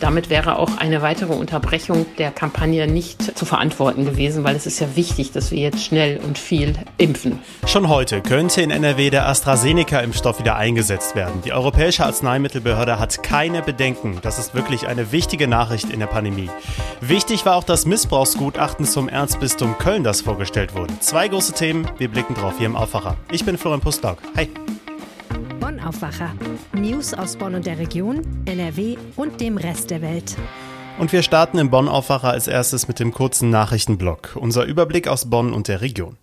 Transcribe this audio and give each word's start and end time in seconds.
damit 0.00 0.30
wäre 0.30 0.58
auch 0.58 0.78
eine 0.78 1.02
weitere 1.02 1.32
Unterbrechung 1.32 2.06
der 2.18 2.30
Kampagne 2.30 2.86
nicht 2.86 3.36
zu 3.36 3.44
verantworten 3.44 4.04
gewesen, 4.04 4.44
weil 4.44 4.56
es 4.56 4.66
ist 4.66 4.80
ja 4.80 4.94
wichtig, 4.94 5.32
dass 5.32 5.50
wir 5.50 5.58
jetzt 5.58 5.84
schnell 5.84 6.18
und 6.18 6.38
viel 6.38 6.74
impfen. 6.98 7.38
Schon 7.66 7.88
heute 7.88 8.20
könnte 8.20 8.62
in 8.62 8.70
NRW 8.70 9.10
der 9.10 9.28
AstraZeneca-Impfstoff 9.28 10.38
wieder 10.38 10.56
eingesetzt 10.56 11.14
werden. 11.14 11.42
Die 11.44 11.52
Europäische 11.52 12.04
Arzneimittelbehörde 12.04 12.98
hat 12.98 13.22
keine 13.22 13.62
Bedenken. 13.62 14.18
Das 14.22 14.38
ist 14.38 14.54
wirklich 14.54 14.86
eine 14.86 15.12
wichtige 15.12 15.48
Nachricht 15.48 15.90
in 15.90 16.00
der 16.00 16.06
Pandemie. 16.06 16.50
Wichtig 17.00 17.46
war 17.46 17.56
auch 17.56 17.64
das 17.64 17.86
Missbrauchsgutachten 17.86 18.86
zum 18.86 19.08
Erzbistum 19.08 19.78
Köln, 19.78 20.04
das 20.04 20.20
vorgestellt 20.20 20.74
wurde. 20.74 20.98
Zwei 21.00 21.28
große 21.28 21.52
Themen, 21.52 21.88
wir 21.98 22.08
blicken 22.08 22.34
drauf 22.34 22.54
hier 22.58 22.66
im 22.66 22.76
Aufwacher. 22.76 23.16
Ich 23.30 23.44
bin 23.44 23.58
Florian 23.58 23.80
Pustlauk. 23.80 24.18
Hi. 24.36 24.48
Bonn 25.76 25.84
Aufwacher. 25.84 26.32
News 26.72 27.12
aus 27.12 27.36
Bonn 27.36 27.54
und 27.54 27.66
der 27.66 27.78
Region, 27.78 28.22
NRW 28.46 28.96
und 29.16 29.40
dem 29.40 29.58
Rest 29.58 29.90
der 29.90 30.00
Welt. 30.00 30.36
Und 30.98 31.12
wir 31.12 31.22
starten 31.22 31.58
im 31.58 31.70
Bonn 31.70 31.88
Aufwacher 31.88 32.30
als 32.30 32.48
erstes 32.48 32.88
mit 32.88 32.98
dem 32.98 33.12
kurzen 33.12 33.50
Nachrichtenblock. 33.50 34.36
Unser 34.36 34.64
Überblick 34.64 35.06
aus 35.06 35.28
Bonn 35.28 35.52
und 35.52 35.68
der 35.68 35.82
Region. 35.82 36.16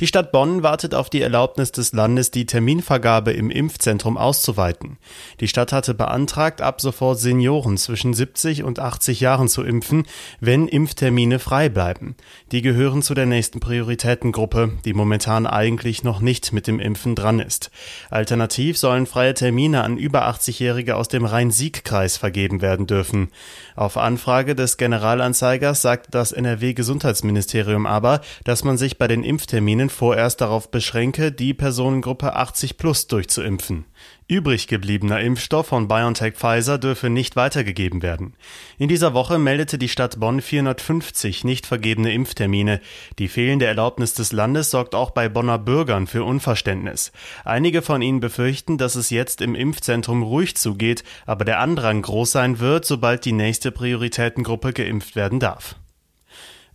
Die 0.00 0.06
Stadt 0.06 0.30
Bonn 0.30 0.62
wartet 0.62 0.94
auf 0.94 1.10
die 1.10 1.20
Erlaubnis 1.20 1.72
des 1.72 1.92
Landes, 1.92 2.30
die 2.30 2.46
Terminvergabe 2.46 3.32
im 3.32 3.50
Impfzentrum 3.50 4.16
auszuweiten. 4.16 4.96
Die 5.40 5.48
Stadt 5.48 5.72
hatte 5.72 5.92
beantragt, 5.92 6.62
ab 6.62 6.80
sofort 6.80 7.18
Senioren 7.18 7.76
zwischen 7.76 8.14
70 8.14 8.62
und 8.62 8.78
80 8.78 9.18
Jahren 9.18 9.48
zu 9.48 9.64
impfen, 9.64 10.06
wenn 10.38 10.68
Impftermine 10.68 11.40
frei 11.40 11.68
bleiben. 11.68 12.14
Die 12.52 12.62
gehören 12.62 13.02
zu 13.02 13.14
der 13.14 13.26
nächsten 13.26 13.58
Prioritätengruppe, 13.58 14.70
die 14.84 14.94
momentan 14.94 15.48
eigentlich 15.48 16.04
noch 16.04 16.20
nicht 16.20 16.52
mit 16.52 16.68
dem 16.68 16.78
Impfen 16.78 17.16
dran 17.16 17.40
ist. 17.40 17.72
Alternativ 18.08 18.78
sollen 18.78 19.06
freie 19.06 19.34
Termine 19.34 19.82
an 19.82 19.98
über 19.98 20.28
80-Jährige 20.28 20.94
aus 20.94 21.08
dem 21.08 21.24
Rhein-Sieg-Kreis 21.24 22.16
vergeben 22.16 22.62
werden 22.62 22.86
dürfen. 22.86 23.30
Auf 23.74 23.96
Anfrage 23.96 24.54
des 24.54 24.76
Generalanzeigers 24.76 25.82
sagt 25.82 26.14
das 26.14 26.30
NRW-Gesundheitsministerium 26.30 27.84
aber, 27.84 28.20
dass 28.44 28.62
man 28.62 28.78
sich 28.78 28.96
bei 28.96 29.08
den 29.08 29.24
Impfterminen 29.24 29.87
Studien 29.88 29.98
vorerst 29.98 30.40
darauf 30.40 30.70
beschränke, 30.70 31.32
die 31.32 31.54
Personengruppe 31.54 32.34
80 32.36 32.76
plus 32.76 33.06
durchzuimpfen. 33.06 33.86
Übrig 34.28 34.68
gebliebener 34.68 35.20
Impfstoff 35.20 35.68
von 35.68 35.88
BioNTech 35.88 36.34
Pfizer 36.34 36.78
dürfe 36.78 37.08
nicht 37.08 37.36
weitergegeben 37.36 38.02
werden. 38.02 38.34
In 38.78 38.88
dieser 38.88 39.14
Woche 39.14 39.38
meldete 39.38 39.78
die 39.78 39.88
Stadt 39.88 40.20
Bonn 40.20 40.40
450 40.40 41.44
nicht 41.44 41.66
vergebene 41.66 42.12
Impftermine. 42.12 42.80
Die 43.18 43.28
fehlende 43.28 43.66
Erlaubnis 43.66 44.14
des 44.14 44.32
Landes 44.32 44.70
sorgt 44.70 44.94
auch 44.94 45.10
bei 45.10 45.28
Bonner 45.28 45.58
Bürgern 45.58 46.06
für 46.06 46.24
Unverständnis. 46.24 47.10
Einige 47.44 47.80
von 47.82 48.02
ihnen 48.02 48.20
befürchten, 48.20 48.76
dass 48.78 48.94
es 48.94 49.10
jetzt 49.10 49.40
im 49.40 49.54
Impfzentrum 49.54 50.22
ruhig 50.22 50.56
zugeht, 50.56 51.02
aber 51.26 51.44
der 51.44 51.60
Andrang 51.60 52.02
groß 52.02 52.32
sein 52.32 52.60
wird, 52.60 52.84
sobald 52.84 53.24
die 53.24 53.32
nächste 53.32 53.72
Prioritätengruppe 53.72 54.72
geimpft 54.72 55.16
werden 55.16 55.40
darf. 55.40 55.76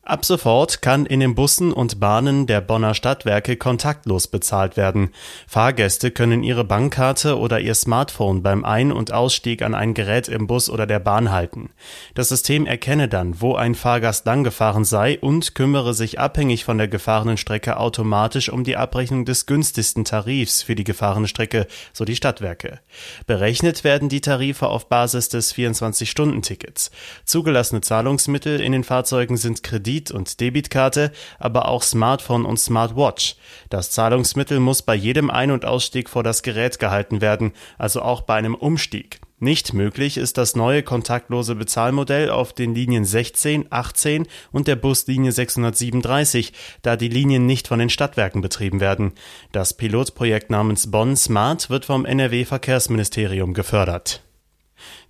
Ab 0.06 0.26
sofort 0.26 0.82
kann 0.82 1.06
in 1.06 1.22
den 1.22 1.34
Bussen 1.34 1.72
und 1.72 2.02
Bahnen 2.02 2.46
der 2.46 2.59
Bonner 2.59 2.94
Stadtwerke 2.94 3.56
kontaktlos 3.56 4.28
bezahlt 4.28 4.76
werden. 4.76 5.12
Fahrgäste 5.48 6.12
können 6.12 6.44
ihre 6.44 6.66
Bankkarte 6.66 7.40
oder 7.40 7.62
ihr 7.62 7.73
Smartphone 7.73 8.44
beim 8.44 8.66
Ein- 8.66 8.92
und 8.92 9.14
Ausstieg 9.14 9.62
an 9.62 9.74
ein 9.74 9.94
Gerät 9.94 10.28
im 10.28 10.46
Bus 10.46 10.70
oder 10.70 10.86
der 10.86 11.00
Bahn 11.00 11.31
halten. 11.31 11.70
Das 12.16 12.28
System 12.28 12.66
erkenne 12.66 13.08
dann, 13.08 13.40
wo 13.40 13.56
ein 13.56 13.76
Fahrgast 13.76 14.26
langgefahren 14.26 14.84
sei 14.84 15.18
und 15.20 15.56
kümmere 15.56 15.94
sich 15.94 16.20
abhängig 16.20 16.66
von 16.66 16.78
der 16.78 16.90
gefahrenen 16.90 17.38
Strecke 17.38 17.78
automatisch 17.78 18.50
um 18.50 18.66
die 18.66 18.76
Abrechnung 18.76 19.24
des 19.24 19.46
günstigsten 19.46 20.04
Tarifs 20.04 20.64
für 20.64 20.76
die 20.76 20.84
gefahrene 20.84 21.30
Strecke, 21.30 21.66
so 21.94 22.04
die 22.04 22.18
Stadtwerke. 22.18 22.81
Berechnet 23.26 23.86
werden 23.86 24.09
die 24.09 24.20
Tarife 24.20 24.68
auf 24.68 24.90
Basis 24.90 25.30
des 25.30 25.56
24-Stunden-Tickets. 25.56 26.92
Zugelassene 27.24 27.80
Zahlungsmittel 27.80 28.59
in 28.59 28.74
den 28.74 28.84
Fahrzeugen 28.84 29.38
sind 29.38 29.64
Kredit 29.64 29.93
Kredit- 29.94 30.12
und 30.12 30.40
Debitkarte, 30.40 31.12
aber 31.38 31.68
auch 31.68 31.84
Smartphone 31.84 32.46
und 32.46 32.58
Smartwatch. 32.60 33.36
Das 33.70 33.92
Zahlungsmittel 33.92 34.59
muss 34.59 34.81
bei 34.81 34.96
jedem 34.96 35.30
Ein- 35.30 35.52
und 35.52 35.66
Ausstieg 35.66 36.09
vor 36.09 36.24
das 36.24 36.42
Gerät 36.42 36.80
gehalten 36.80 37.22
werden, 37.22 37.52
also 37.78 38.02
auch 38.02 38.22
bei 38.22 38.34
einem 38.34 38.56
Umstieg. 38.56 39.20
Nicht 39.38 39.76
möglich 39.76 40.18
ist 40.18 40.40
das 40.40 40.56
neue 40.56 40.82
kontaktlose 40.82 41.53
Bezahlmodell 41.53 42.32
auf 42.32 42.53
den 42.53 42.74
Linien 42.74 43.06
16, 43.06 43.68
18 43.70 44.26
und 44.52 44.68
der 44.68 44.78
Buslinie 44.78 45.32
637, 45.32 46.53
da 46.82 46.96
die 46.96 47.09
Linien 47.09 47.46
nicht 47.46 47.68
von 47.68 47.78
den 47.78 47.90
Stadtwerken 47.90 48.42
betrieben 48.42 48.80
werden. 48.80 49.12
Das 49.52 49.76
Pilotprojekt 49.76 50.50
namens 50.50 50.90
Bonn 50.90 51.16
Smart 51.16 51.70
wird 51.70 51.86
vom 51.86 52.06
NRW 52.06 52.46
Verkehrsministerium 52.46 53.53
gefördert. 53.53 54.22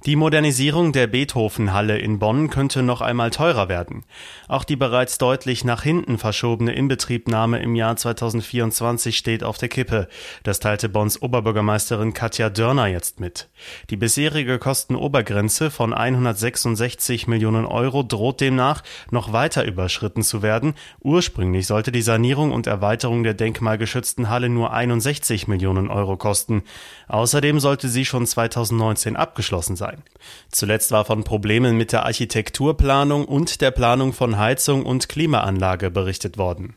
Die 0.05 0.17
Modernisierung 0.17 0.91
der 0.91 1.07
Beethovenhalle 1.07 1.97
in 1.97 2.19
Bonn 2.19 2.49
könnte 2.49 2.83
noch 2.83 2.99
einmal 2.99 3.29
teurer 3.29 3.69
werden. 3.69 4.03
Auch 4.49 4.65
die 4.65 4.75
bereits 4.75 5.17
deutlich 5.17 5.63
nach 5.63 5.81
hinten 5.81 6.17
verschobene 6.17 6.73
Inbetriebnahme 6.73 7.59
im 7.59 7.73
Jahr 7.73 7.95
2024 7.95 9.15
steht 9.15 9.45
auf 9.45 9.57
der 9.57 9.69
Kippe. 9.69 10.09
Das 10.43 10.59
teilte 10.59 10.89
Bonns 10.89 11.21
Oberbürgermeisterin 11.21 12.13
Katja 12.13 12.49
Dörner 12.49 12.87
jetzt 12.87 13.21
mit. 13.21 13.47
Die 13.89 13.95
bisherige 13.95 14.59
Kostenobergrenze 14.59 15.71
von 15.71 15.93
166 15.93 17.27
Millionen 17.27 17.65
Euro 17.65 18.03
droht 18.03 18.41
demnach 18.41 18.83
noch 19.09 19.31
weiter 19.31 19.63
überschritten 19.63 20.21
zu 20.21 20.41
werden. 20.41 20.73
Ursprünglich 20.99 21.65
sollte 21.65 21.93
die 21.93 22.01
Sanierung 22.01 22.51
und 22.51 22.67
Erweiterung 22.67 23.23
der 23.23 23.35
denkmalgeschützten 23.35 24.27
Halle 24.27 24.49
nur 24.49 24.73
61 24.73 25.47
Millionen 25.47 25.89
Euro 25.89 26.17
kosten. 26.17 26.63
Außerdem 27.07 27.61
sollte 27.61 27.87
sie 27.87 28.03
schon 28.03 28.27
2019 28.27 29.15
abgeschlossen 29.15 29.77
sein 29.77 29.92
sein. 29.93 30.03
Zuletzt 30.51 30.91
war 30.91 31.05
von 31.05 31.23
Problemen 31.23 31.77
mit 31.77 31.91
der 31.91 32.05
Architekturplanung 32.05 33.25
und 33.25 33.61
der 33.61 33.71
Planung 33.71 34.13
von 34.13 34.37
Heizung 34.37 34.85
und 34.85 35.09
Klimaanlage 35.09 35.91
berichtet 35.91 36.37
worden. 36.37 36.75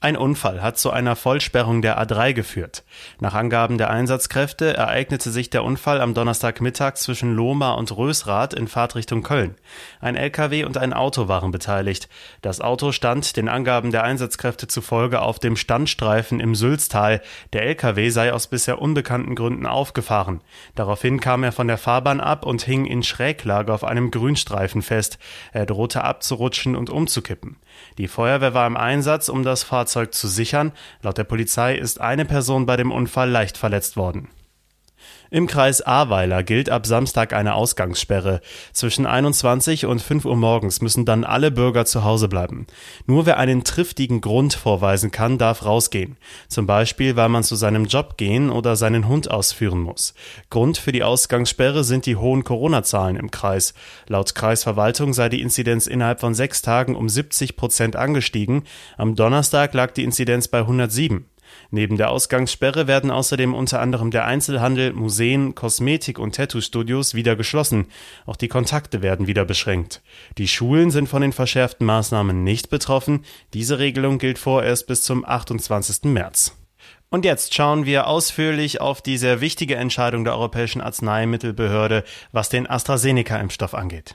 Ein 0.00 0.16
Unfall 0.16 0.62
hat 0.62 0.78
zu 0.78 0.92
einer 0.92 1.16
Vollsperrung 1.16 1.82
der 1.82 2.00
A3 2.00 2.32
geführt. 2.32 2.84
Nach 3.18 3.34
Angaben 3.34 3.78
der 3.78 3.90
Einsatzkräfte 3.90 4.76
ereignete 4.76 5.32
sich 5.32 5.50
der 5.50 5.64
Unfall 5.64 6.00
am 6.00 6.14
Donnerstagmittag 6.14 6.94
zwischen 6.94 7.34
Lohmar 7.34 7.76
und 7.76 7.96
Rösrath 7.96 8.54
in 8.54 8.68
Fahrtrichtung 8.68 9.24
Köln. 9.24 9.56
Ein 10.00 10.14
LKW 10.14 10.62
und 10.62 10.78
ein 10.78 10.92
Auto 10.92 11.26
waren 11.26 11.50
beteiligt. 11.50 12.08
Das 12.42 12.60
Auto 12.60 12.92
stand 12.92 13.36
den 13.36 13.48
Angaben 13.48 13.90
der 13.90 14.04
Einsatzkräfte 14.04 14.68
zufolge 14.68 15.20
auf 15.20 15.40
dem 15.40 15.56
Standstreifen 15.56 16.38
im 16.38 16.54
Sülztal. 16.54 17.20
Der 17.52 17.64
LKW 17.64 18.10
sei 18.10 18.32
aus 18.32 18.46
bisher 18.46 18.80
unbekannten 18.80 19.34
Gründen 19.34 19.66
aufgefahren. 19.66 20.42
Daraufhin 20.76 21.18
kam 21.18 21.42
er 21.42 21.50
von 21.50 21.66
der 21.66 21.76
Fahrbahn 21.76 22.20
ab 22.20 22.46
und 22.46 22.62
hing 22.62 22.86
in 22.86 23.02
Schräglage 23.02 23.74
auf 23.74 23.82
einem 23.82 24.12
Grünstreifen 24.12 24.82
fest. 24.82 25.18
Er 25.50 25.66
drohte 25.66 26.04
abzurutschen 26.04 26.76
und 26.76 26.88
umzukippen. 26.88 27.56
Die 27.98 28.08
Feuerwehr 28.08 28.54
war 28.54 28.66
im 28.66 28.76
Einsatz, 28.76 29.28
um 29.28 29.42
das 29.42 29.62
Fahrzeug 29.62 30.14
zu 30.14 30.28
sichern. 30.28 30.72
Laut 31.02 31.18
der 31.18 31.24
Polizei 31.24 31.74
ist 31.74 32.00
eine 32.00 32.24
Person 32.24 32.66
bei 32.66 32.76
dem 32.76 32.92
Unfall 32.92 33.30
leicht 33.30 33.58
verletzt 33.58 33.96
worden. 33.96 34.28
Im 35.30 35.46
Kreis 35.46 35.82
Ahrweiler 35.82 36.42
gilt 36.42 36.70
ab 36.70 36.86
Samstag 36.86 37.34
eine 37.34 37.54
Ausgangssperre. 37.54 38.40
Zwischen 38.72 39.04
21 39.04 39.84
und 39.84 40.00
5 40.00 40.24
Uhr 40.24 40.36
morgens 40.36 40.80
müssen 40.80 41.04
dann 41.04 41.24
alle 41.24 41.50
Bürger 41.50 41.84
zu 41.84 42.02
Hause 42.02 42.28
bleiben. 42.28 42.66
Nur 43.06 43.26
wer 43.26 43.36
einen 43.36 43.62
triftigen 43.62 44.22
Grund 44.22 44.54
vorweisen 44.54 45.10
kann, 45.10 45.36
darf 45.36 45.66
rausgehen. 45.66 46.16
Zum 46.48 46.66
Beispiel, 46.66 47.16
weil 47.16 47.28
man 47.28 47.44
zu 47.44 47.56
seinem 47.56 47.84
Job 47.84 48.16
gehen 48.16 48.48
oder 48.48 48.74
seinen 48.74 49.06
Hund 49.06 49.30
ausführen 49.30 49.80
muss. 49.80 50.14
Grund 50.48 50.78
für 50.78 50.92
die 50.92 51.02
Ausgangssperre 51.02 51.84
sind 51.84 52.06
die 52.06 52.16
hohen 52.16 52.44
Corona-Zahlen 52.44 53.16
im 53.16 53.30
Kreis. 53.30 53.74
Laut 54.06 54.34
Kreisverwaltung 54.34 55.12
sei 55.12 55.28
die 55.28 55.42
Inzidenz 55.42 55.86
innerhalb 55.86 56.20
von 56.20 56.34
sechs 56.34 56.62
Tagen 56.62 56.96
um 56.96 57.08
70 57.08 57.56
Prozent 57.56 57.96
angestiegen. 57.96 58.64
Am 58.96 59.14
Donnerstag 59.14 59.74
lag 59.74 59.90
die 59.92 60.04
Inzidenz 60.04 60.48
bei 60.48 60.60
107. 60.60 61.26
Neben 61.70 61.96
der 61.96 62.10
Ausgangssperre 62.10 62.86
werden 62.86 63.10
außerdem 63.10 63.54
unter 63.54 63.80
anderem 63.80 64.10
der 64.10 64.24
Einzelhandel, 64.24 64.92
Museen, 64.92 65.54
Kosmetik- 65.54 66.18
und 66.18 66.34
Tattoo-Studios 66.34 67.14
wieder 67.14 67.36
geschlossen. 67.36 67.86
Auch 68.26 68.36
die 68.36 68.48
Kontakte 68.48 69.02
werden 69.02 69.26
wieder 69.26 69.44
beschränkt. 69.44 70.02
Die 70.38 70.48
Schulen 70.48 70.90
sind 70.90 71.08
von 71.08 71.22
den 71.22 71.32
verschärften 71.32 71.86
Maßnahmen 71.86 72.44
nicht 72.44 72.70
betroffen. 72.70 73.24
Diese 73.54 73.78
Regelung 73.78 74.18
gilt 74.18 74.38
vorerst 74.38 74.86
bis 74.86 75.02
zum 75.02 75.24
28. 75.24 76.04
März. 76.04 76.54
Und 77.10 77.24
jetzt 77.24 77.54
schauen 77.54 77.86
wir 77.86 78.06
ausführlich 78.06 78.80
auf 78.80 79.00
die 79.00 79.16
sehr 79.16 79.40
wichtige 79.40 79.76
Entscheidung 79.76 80.24
der 80.24 80.34
Europäischen 80.34 80.82
Arzneimittelbehörde, 80.82 82.04
was 82.32 82.50
den 82.50 82.68
AstraZeneca-Impfstoff 82.68 83.74
angeht. 83.74 84.14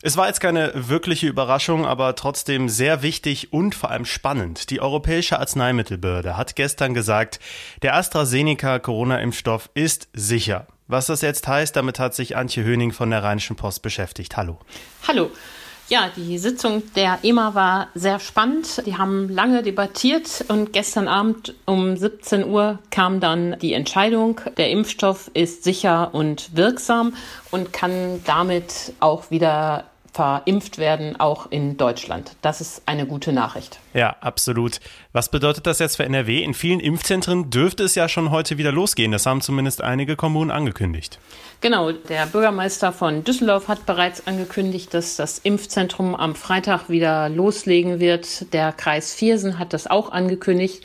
Es 0.00 0.16
war 0.16 0.28
jetzt 0.28 0.40
keine 0.40 0.70
wirkliche 0.74 1.26
Überraschung, 1.26 1.84
aber 1.84 2.14
trotzdem 2.14 2.68
sehr 2.68 3.02
wichtig 3.02 3.52
und 3.52 3.74
vor 3.74 3.90
allem 3.90 4.04
spannend. 4.04 4.70
Die 4.70 4.80
Europäische 4.80 5.40
Arzneimittelbehörde 5.40 6.36
hat 6.36 6.54
gestern 6.54 6.94
gesagt, 6.94 7.40
der 7.82 7.96
AstraZeneca 7.96 8.78
Corona-Impfstoff 8.78 9.70
ist 9.74 10.08
sicher. 10.12 10.68
Was 10.86 11.06
das 11.06 11.20
jetzt 11.22 11.48
heißt, 11.48 11.74
damit 11.74 11.98
hat 11.98 12.14
sich 12.14 12.36
Antje 12.36 12.62
Höning 12.62 12.92
von 12.92 13.10
der 13.10 13.24
Rheinischen 13.24 13.56
Post 13.56 13.82
beschäftigt. 13.82 14.36
Hallo. 14.36 14.60
Hallo. 15.08 15.32
Ja, 15.90 16.10
die 16.14 16.36
Sitzung 16.36 16.82
der 16.96 17.20
EMA 17.22 17.54
war 17.54 17.88
sehr 17.94 18.20
spannend. 18.20 18.82
Die 18.84 18.98
haben 18.98 19.30
lange 19.30 19.62
debattiert 19.62 20.44
und 20.48 20.74
gestern 20.74 21.08
Abend 21.08 21.54
um 21.64 21.96
17 21.96 22.44
Uhr 22.44 22.78
kam 22.90 23.20
dann 23.20 23.58
die 23.60 23.72
Entscheidung, 23.72 24.38
der 24.58 24.70
Impfstoff 24.70 25.30
ist 25.32 25.64
sicher 25.64 26.10
und 26.12 26.54
wirksam 26.54 27.14
und 27.50 27.72
kann 27.72 28.22
damit 28.26 28.92
auch 29.00 29.30
wieder 29.30 29.84
verimpft 30.18 30.78
werden, 30.78 31.14
auch 31.20 31.48
in 31.52 31.76
Deutschland. 31.76 32.34
Das 32.42 32.60
ist 32.60 32.82
eine 32.86 33.06
gute 33.06 33.32
Nachricht. 33.32 33.78
Ja, 33.94 34.16
absolut. 34.20 34.80
Was 35.12 35.30
bedeutet 35.30 35.68
das 35.68 35.78
jetzt 35.78 35.94
für 35.94 36.02
NRW? 36.02 36.42
In 36.42 36.54
vielen 36.54 36.80
Impfzentren 36.80 37.50
dürfte 37.50 37.84
es 37.84 37.94
ja 37.94 38.08
schon 38.08 38.32
heute 38.32 38.58
wieder 38.58 38.72
losgehen. 38.72 39.12
Das 39.12 39.26
haben 39.26 39.40
zumindest 39.42 39.80
einige 39.80 40.16
Kommunen 40.16 40.50
angekündigt. 40.50 41.20
Genau, 41.60 41.92
der 41.92 42.26
Bürgermeister 42.26 42.92
von 42.92 43.22
Düsseldorf 43.22 43.68
hat 43.68 43.86
bereits 43.86 44.26
angekündigt, 44.26 44.92
dass 44.92 45.14
das 45.14 45.38
Impfzentrum 45.38 46.16
am 46.16 46.34
Freitag 46.34 46.88
wieder 46.88 47.28
loslegen 47.28 48.00
wird. 48.00 48.52
Der 48.52 48.72
Kreis 48.72 49.14
Viersen 49.14 49.60
hat 49.60 49.72
das 49.72 49.86
auch 49.86 50.10
angekündigt. 50.10 50.82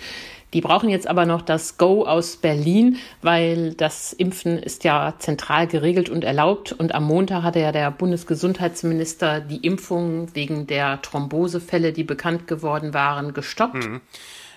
Die 0.53 0.61
brauchen 0.61 0.89
jetzt 0.89 1.07
aber 1.07 1.25
noch 1.25 1.41
das 1.41 1.77
Go 1.77 2.05
aus 2.05 2.37
Berlin, 2.37 2.97
weil 3.21 3.73
das 3.73 4.13
Impfen 4.13 4.57
ist 4.59 4.83
ja 4.83 5.15
zentral 5.17 5.67
geregelt 5.67 6.09
und 6.09 6.23
erlaubt. 6.23 6.71
Und 6.71 6.93
am 6.93 7.05
Montag 7.05 7.43
hatte 7.43 7.59
ja 7.59 7.71
der 7.71 7.89
Bundesgesundheitsminister 7.91 9.41
die 9.41 9.57
Impfungen 9.57 10.33
wegen 10.35 10.67
der 10.67 11.01
Thrombosefälle, 11.01 11.91
die 11.91 12.03
bekannt 12.03 12.47
geworden 12.47 12.93
waren, 12.93 13.33
gestoppt. 13.33 13.85
Mhm. 13.85 14.01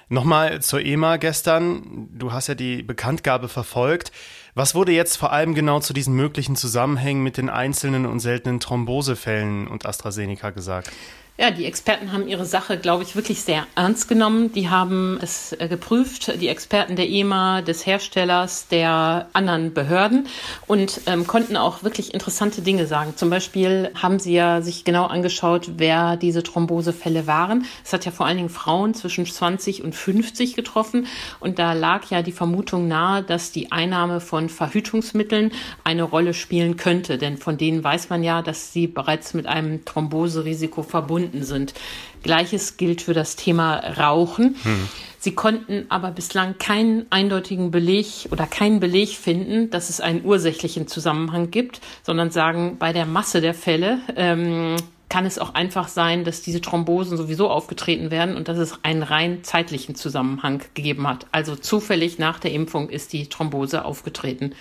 Nochmal 0.09 0.63
zur 0.63 0.81
EMA 0.85 1.17
gestern. 1.17 2.09
Du 2.13 2.33
hast 2.33 2.47
ja 2.47 2.55
die 2.55 2.83
Bekanntgabe 2.83 3.49
verfolgt. 3.49 4.13
Was 4.55 4.75
wurde 4.75 4.93
jetzt 4.93 5.17
vor 5.17 5.33
allem 5.33 5.55
genau 5.55 5.81
zu 5.81 5.93
diesen 5.93 6.15
möglichen 6.15 6.55
Zusammenhängen 6.55 7.23
mit 7.23 7.39
den 7.39 7.51
einzelnen 7.51 8.07
und 8.07 8.21
seltenen 8.21 8.61
Thrombosefällen 8.61 9.67
und 9.67 9.85
AstraZeneca 9.85 10.51
gesagt? 10.51 10.93
Ja, 11.39 11.51
die 11.51 11.67
Experten 11.67 12.13
haben 12.13 12.29
ihre 12.29 12.47
Sache, 12.47 12.79
glaube 12.79 13.03
ich, 13.03 13.15
wirklich 13.15 13.43
sehr 13.43 13.67
ernst 13.75 14.09
genommen. 14.09 14.53
Die 14.53 14.71
haben 14.71 15.19
es 15.21 15.53
äh, 15.53 15.69
geprüft, 15.69 16.41
die 16.41 16.49
Experten 16.49 16.97
der 16.97 17.11
EMA, 17.11 17.61
des 17.61 17.85
Herstellers, 17.85 18.69
der 18.69 19.29
anderen 19.35 19.75
Behörden 19.75 20.29
und 20.67 21.03
ähm, 21.05 21.27
konnten 21.27 21.59
auch 21.59 21.83
wirklich 21.83 22.15
interessante 22.15 22.63
Dinge 22.63 22.87
sagen. 22.87 23.13
Zum 23.17 23.29
Beispiel 23.29 23.91
haben 24.01 24.19
sie 24.19 24.33
ja 24.33 24.63
sich 24.63 24.85
genau 24.85 25.05
angeschaut, 25.05 25.73
wer 25.77 26.17
diese 26.17 26.43
Thrombosefälle 26.43 27.27
waren. 27.27 27.67
Es 27.85 27.93
hat 27.93 28.07
ja 28.07 28.13
vor 28.13 28.25
allen 28.25 28.39
Dingen 28.39 28.49
Frauen 28.49 28.95
zwischen 28.95 29.27
20 29.27 29.85
und 29.85 29.95
50 29.95 30.55
getroffen 30.55 31.07
und 31.39 31.59
da 31.59 31.75
lag 31.75 32.09
ja 32.09 32.23
die 32.23 32.33
Vermutung 32.33 32.89
nahe, 32.89 33.23
dass 33.23 33.53
die 33.53 33.73
Einnahme 33.73 34.23
von 34.23 34.49
Verhütungsmitteln 34.49 35.53
eine 35.85 36.05
Rolle 36.05 36.33
spielen 36.33 36.79
könnte, 36.79 37.19
denn 37.19 37.37
von 37.37 37.59
denen 37.59 37.85
weiß 37.85 38.09
man 38.09 38.25
ja, 38.25 38.41
dass 38.41 38.73
sie 38.73 38.87
bereits 38.87 39.35
mit 39.35 39.47
einem 39.47 39.85
Thromboserisiko 39.85 40.83
verbunden 40.83 41.26
verbunden 41.27 41.45
sind. 41.45 41.75
Gleiches 42.23 42.77
gilt 42.77 43.03
für 43.03 43.15
das 43.15 43.37
Thema 43.37 43.77
Rauchen. 43.77 44.57
Hm. 44.63 44.89
Sie 45.19 45.35
konnten 45.35 45.87
aber 45.89 46.11
bislang 46.13 46.57
keinen 46.59 47.07
eindeutigen 47.11 47.71
Beleg 47.71 48.29
oder 48.31 48.47
keinen 48.47 48.81
Beleg 48.81 49.11
finden, 49.11 49.71
dass 49.71 49.91
es 49.91 50.01
einen 50.01 50.25
ursächlichen 50.25 50.87
Zusammenhang 50.87 51.51
gibt, 51.51 51.81
sondern 52.03 52.31
sagen, 52.31 52.77
bei 52.79 52.93
der 52.93 53.07
Masse 53.07 53.41
der 53.41 53.55
Fälle 53.55 53.99
ähm, 54.15 54.77
kann 55.09 55.25
es 55.27 55.39
auch 55.39 55.55
einfach 55.55 55.89
sein, 55.89 56.25
dass 56.25 56.43
diese 56.43 56.61
Thrombosen 56.61 57.17
sowieso 57.17 57.49
aufgetreten 57.49 58.11
werden 58.11 58.37
und 58.37 58.49
dass 58.49 58.59
es 58.59 58.75
einen 58.85 59.03
rein 59.03 59.43
zeitlichen 59.43 59.95
Zusammenhang 59.95 60.63
gegeben 60.75 61.09
hat. 61.09 61.27
Also 61.33 61.57
zufällig 61.57 62.19
nach 62.19 62.39
der 62.39 62.53
Impfung 62.53 62.89
ist 62.89 63.13
die 63.13 63.29
Thrombose 63.29 63.85
aufgetreten. 63.85 64.53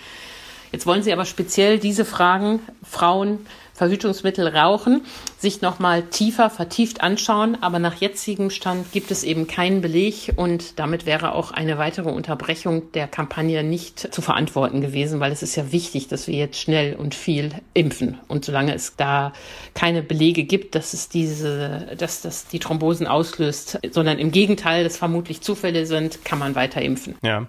Jetzt 0.75 0.85
wollen 0.85 1.03
Sie 1.03 1.13
aber 1.13 1.23
speziell 1.23 1.79
diese 1.79 2.03
Fragen 2.03 2.59
Frauen 2.83 3.39
Verhütungsmittel 3.75 4.49
rauchen, 4.49 5.05
sich 5.37 5.61
nochmal 5.61 6.03
tiefer, 6.03 6.49
vertieft 6.49 6.99
anschauen. 6.99 7.57
Aber 7.61 7.79
nach 7.79 7.95
jetzigem 7.95 8.49
Stand 8.49 8.91
gibt 8.91 9.09
es 9.09 9.23
eben 9.23 9.47
keinen 9.47 9.79
Beleg 9.79 10.33
und 10.35 10.77
damit 10.77 11.05
wäre 11.05 11.31
auch 11.31 11.51
eine 11.51 11.77
weitere 11.77 12.09
Unterbrechung 12.09 12.91
der 12.91 13.07
Kampagne 13.07 13.63
nicht 13.63 14.13
zu 14.13 14.21
verantworten 14.21 14.81
gewesen, 14.81 15.21
weil 15.21 15.31
es 15.31 15.43
ist 15.43 15.55
ja 15.55 15.71
wichtig, 15.71 16.09
dass 16.09 16.27
wir 16.27 16.35
jetzt 16.35 16.59
schnell 16.59 16.93
und 16.97 17.15
viel 17.15 17.51
impfen. 17.73 18.17
Und 18.27 18.43
solange 18.43 18.75
es 18.75 18.97
da 18.97 19.31
keine 19.75 20.03
Belege 20.03 20.43
gibt, 20.43 20.75
dass 20.75 20.91
es 20.91 21.07
diese, 21.07 21.95
dass 21.97 22.21
das 22.21 22.47
die 22.47 22.59
Thrombosen 22.59 23.07
auslöst, 23.07 23.79
sondern 23.91 24.19
im 24.19 24.33
Gegenteil, 24.33 24.83
dass 24.83 24.97
vermutlich 24.97 25.39
Zufälle 25.39 25.85
sind, 25.85 26.25
kann 26.25 26.37
man 26.37 26.53
weiter 26.53 26.81
impfen. 26.81 27.15
Ja. 27.23 27.47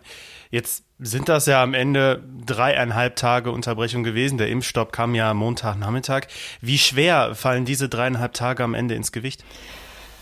Jetzt 0.52 0.85
sind 0.98 1.28
das 1.28 1.46
ja 1.46 1.62
am 1.62 1.74
Ende 1.74 2.22
dreieinhalb 2.46 3.16
Tage 3.16 3.50
Unterbrechung 3.50 4.02
gewesen. 4.02 4.38
Der 4.38 4.48
Impfstopp 4.48 4.92
kam 4.92 5.14
ja 5.14 5.34
Montagnachmittag. 5.34 6.26
Wie 6.60 6.78
schwer 6.78 7.34
fallen 7.34 7.64
diese 7.64 7.88
dreieinhalb 7.88 8.32
Tage 8.32 8.64
am 8.64 8.74
Ende 8.74 8.94
ins 8.94 9.12
Gewicht? 9.12 9.44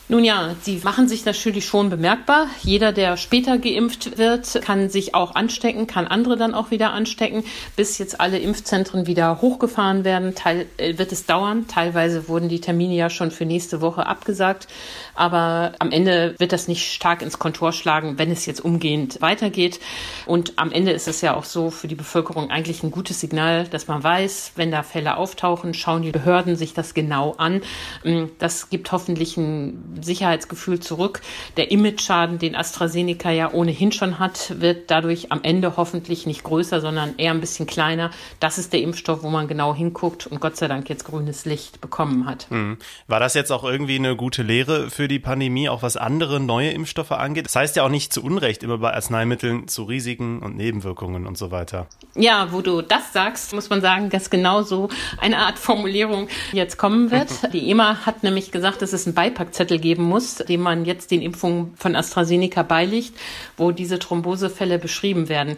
Nun 0.07 0.23
ja, 0.23 0.55
sie 0.61 0.83
machen 0.85 1.09
sich 1.09 1.25
natürlich 1.25 1.65
schon 1.65 1.89
bemerkbar. 1.89 2.49
Jeder, 2.63 2.93
der 2.93 3.17
später 3.17 3.57
geimpft 3.57 4.19
wird, 4.19 4.61
kann 4.61 4.91
sich 4.91 5.15
auch 5.15 5.35
anstecken, 5.35 5.87
kann 5.87 6.07
andere 6.07 6.37
dann 6.37 6.53
auch 6.53 6.71
wieder 6.71 6.93
anstecken. 6.93 7.43
Bis 7.75 7.97
jetzt 7.97 8.21
alle 8.21 8.39
Impfzentren 8.39 9.07
wieder 9.07 9.41
hochgefahren 9.41 10.05
werden, 10.05 10.35
Teil, 10.35 10.67
äh, 10.77 10.99
wird 10.99 11.11
es 11.11 11.25
dauern. 11.25 11.69
Teilweise 11.69 12.29
wurden 12.29 12.51
die 12.51 12.61
Termine 12.61 12.95
ja 12.95 13.09
schon 13.09 13.31
für 13.31 13.47
nächste 13.47 13.81
Woche 13.81 14.05
abgesagt. 14.05 14.69
Aber 15.15 15.73
am 15.79 15.91
Ende 15.91 16.35
wird 16.39 16.53
das 16.53 16.69
nicht 16.69 16.93
stark 16.93 17.23
ins 17.23 17.39
Kontor 17.39 17.73
schlagen, 17.73 18.19
wenn 18.19 18.31
es 18.31 18.45
jetzt 18.45 18.63
umgehend 18.63 19.23
weitergeht. 19.23 19.81
Und 20.27 20.59
am 20.59 20.71
Ende 20.71 20.93
ist 20.93 21.09
es 21.09 21.23
ja 21.23 21.35
auch 21.35 21.45
so 21.45 21.71
für 21.71 21.89
die 21.89 21.95
Bevölkerung 21.95 22.51
eigentlich 22.51 22.83
ein 22.83 22.91
gutes 22.91 23.21
Signal, 23.21 23.67
dass 23.69 23.89
man 23.89 24.03
weiß, 24.03 24.53
wenn 24.57 24.71
da 24.71 24.83
Fälle 24.83 25.17
auftauchen, 25.17 25.73
schauen 25.73 26.03
die 26.03 26.13
Behörden 26.13 26.57
sich 26.57 26.75
das 26.75 26.93
genau 26.93 27.33
an. 27.39 27.63
Mm, 28.03 28.25
das 28.39 28.69
gibt 28.69 28.93
hoffentlich 28.93 29.39
ein 29.39 29.94
Sicherheitsgefühl 30.03 30.81
zurück. 30.81 31.21
Der 31.57 31.71
Image-Schaden, 31.71 32.39
den 32.39 32.55
AstraZeneca 32.57 33.31
ja 33.31 33.53
ohnehin 33.53 33.93
schon 33.93 34.19
hat, 34.19 34.61
wird 34.61 34.91
dadurch 34.91 35.33
am 35.33 35.43
Ende 35.43 35.77
hoffentlich 35.77 36.27
nicht 36.27 36.45
größer, 36.45 36.81
sondern 36.81 37.15
eher 37.19 37.33
ein 37.33 37.41
bisschen 37.41 37.67
kleiner. 37.67 38.11
Das 38.41 38.59
ist 38.59 38.73
der 38.73 38.81
Impfstoff, 38.81 39.23
wo 39.23 39.31
man 39.31 39.49
genau 39.49 39.75
hinguckt 39.75 40.27
und 40.27 40.41
Gott 40.41 40.57
sei 40.57 40.69
Dank 40.69 40.89
jetzt 40.89 41.05
grünes 41.05 41.45
Licht 41.45 41.81
bekommen 41.81 42.27
hat. 42.27 42.51
Mhm. 42.51 42.79
War 43.07 43.21
das 43.21 43.35
jetzt 43.35 43.51
auch 43.51 43.65
irgendwie 43.65 43.97
eine 43.97 44.17
gute 44.17 44.43
Lehre 44.43 44.91
für 44.91 45.09
die 45.09 45.19
Pandemie, 45.19 45.69
auch 45.69 45.83
was 45.83 45.97
andere 45.97 46.41
neue 46.41 46.71
Impfstoffe 46.71 47.13
angeht? 47.13 47.47
Das 47.47 47.57
heißt 47.57 47.77
ja 47.77 47.85
auch 47.85 47.89
nicht 47.89 48.13
zu 48.13 48.23
Unrecht 48.23 48.63
immer 48.63 48.79
bei 48.79 48.93
Arzneimitteln 48.93 49.69
zu 49.69 49.85
Risiken 49.85 50.41
und 50.41 50.57
Nebenwirkungen 50.57 51.27
und 51.27 51.39
so 51.39 51.51
weiter. 51.51 51.87
Ja, 52.15 52.49
wo 52.53 52.61
du 52.61 52.83
das 52.83 53.13
sagst, 53.13 53.53
muss 53.53 53.71
man 53.71 53.81
sagen, 53.81 54.11
dass 54.11 54.31
genau 54.31 54.63
so 54.63 54.89
eine 55.19 55.39
Art 55.39 55.59
Formulierung 55.59 56.29
jetzt 56.53 56.79
kommen 56.79 57.11
wird. 57.11 57.31
Die 57.53 57.71
EMA 57.71 58.07
hat 58.07 58.23
nämlich 58.23 58.51
gesagt, 58.51 58.83
dass 58.83 58.93
es 58.93 59.07
einen 59.07 59.15
Beipackzettel 59.15 59.79
geben 59.85 60.03
muss, 60.03 60.37
dem 60.37 60.63
man 60.63 60.85
jetzt 60.85 61.13
den 61.13 61.23
Impfungen 61.23 61.75
von 61.77 61.95
AstraZeneca 61.95 62.65
beiliegt, 62.65 63.13
wo 63.57 63.71
diese 63.71 64.01
Thrombosefälle 64.01 64.81
beschrieben 64.81 65.29
werden. 65.29 65.57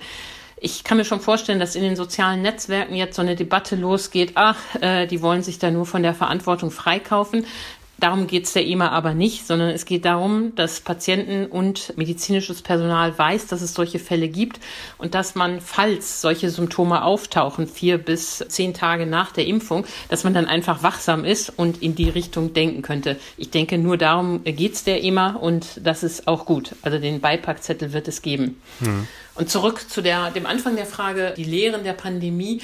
Ich 0.58 0.84
kann 0.84 0.98
mir 0.98 1.04
schon 1.04 1.20
vorstellen, 1.20 1.60
dass 1.60 1.76
in 1.76 1.82
den 1.82 1.96
sozialen 1.96 2.42
Netzwerken 2.42 2.94
jetzt 2.94 3.16
so 3.16 3.22
eine 3.22 3.36
Debatte 3.36 3.76
losgeht, 3.76 4.32
ach, 4.34 4.58
äh, 4.80 5.06
die 5.06 5.22
wollen 5.22 5.42
sich 5.42 5.58
da 5.58 5.70
nur 5.70 5.86
von 5.86 6.02
der 6.02 6.14
Verantwortung 6.14 6.70
freikaufen. 6.70 7.46
Darum 7.98 8.26
geht 8.26 8.44
es 8.44 8.52
der 8.52 8.66
EMA 8.66 8.90
aber 8.90 9.14
nicht, 9.14 9.46
sondern 9.46 9.70
es 9.70 9.86
geht 9.86 10.04
darum, 10.04 10.54
dass 10.54 10.80
Patienten 10.80 11.46
und 11.46 11.96
medizinisches 11.96 12.60
Personal 12.60 13.16
weiß, 13.16 13.46
dass 13.46 13.62
es 13.62 13.72
solche 13.72 13.98
Fälle 13.98 14.28
gibt 14.28 14.60
und 14.98 15.14
dass 15.14 15.34
man, 15.34 15.62
falls 15.62 16.20
solche 16.20 16.50
Symptome 16.50 17.02
auftauchen, 17.02 17.66
vier 17.66 17.96
bis 17.96 18.44
zehn 18.48 18.74
Tage 18.74 19.06
nach 19.06 19.32
der 19.32 19.46
Impfung, 19.46 19.86
dass 20.10 20.24
man 20.24 20.34
dann 20.34 20.44
einfach 20.44 20.82
wachsam 20.82 21.24
ist 21.24 21.50
und 21.56 21.82
in 21.82 21.94
die 21.94 22.10
Richtung 22.10 22.52
denken 22.52 22.82
könnte. 22.82 23.16
Ich 23.38 23.50
denke, 23.50 23.78
nur 23.78 23.96
darum 23.96 24.44
geht 24.44 24.74
es 24.74 24.84
der 24.84 25.02
EMA 25.02 25.36
und 25.36 25.80
das 25.82 26.02
ist 26.02 26.28
auch 26.28 26.44
gut. 26.44 26.74
Also 26.82 26.98
den 26.98 27.20
Beipackzettel 27.20 27.94
wird 27.94 28.08
es 28.08 28.20
geben. 28.20 28.60
Hm. 28.80 29.06
Und 29.36 29.50
zurück 29.50 29.88
zu 29.88 30.02
der, 30.02 30.30
dem 30.30 30.46
Anfang 30.46 30.76
der 30.76 30.86
Frage, 30.86 31.34
die 31.36 31.44
Lehren 31.44 31.84
der 31.84 31.92
Pandemie 31.92 32.60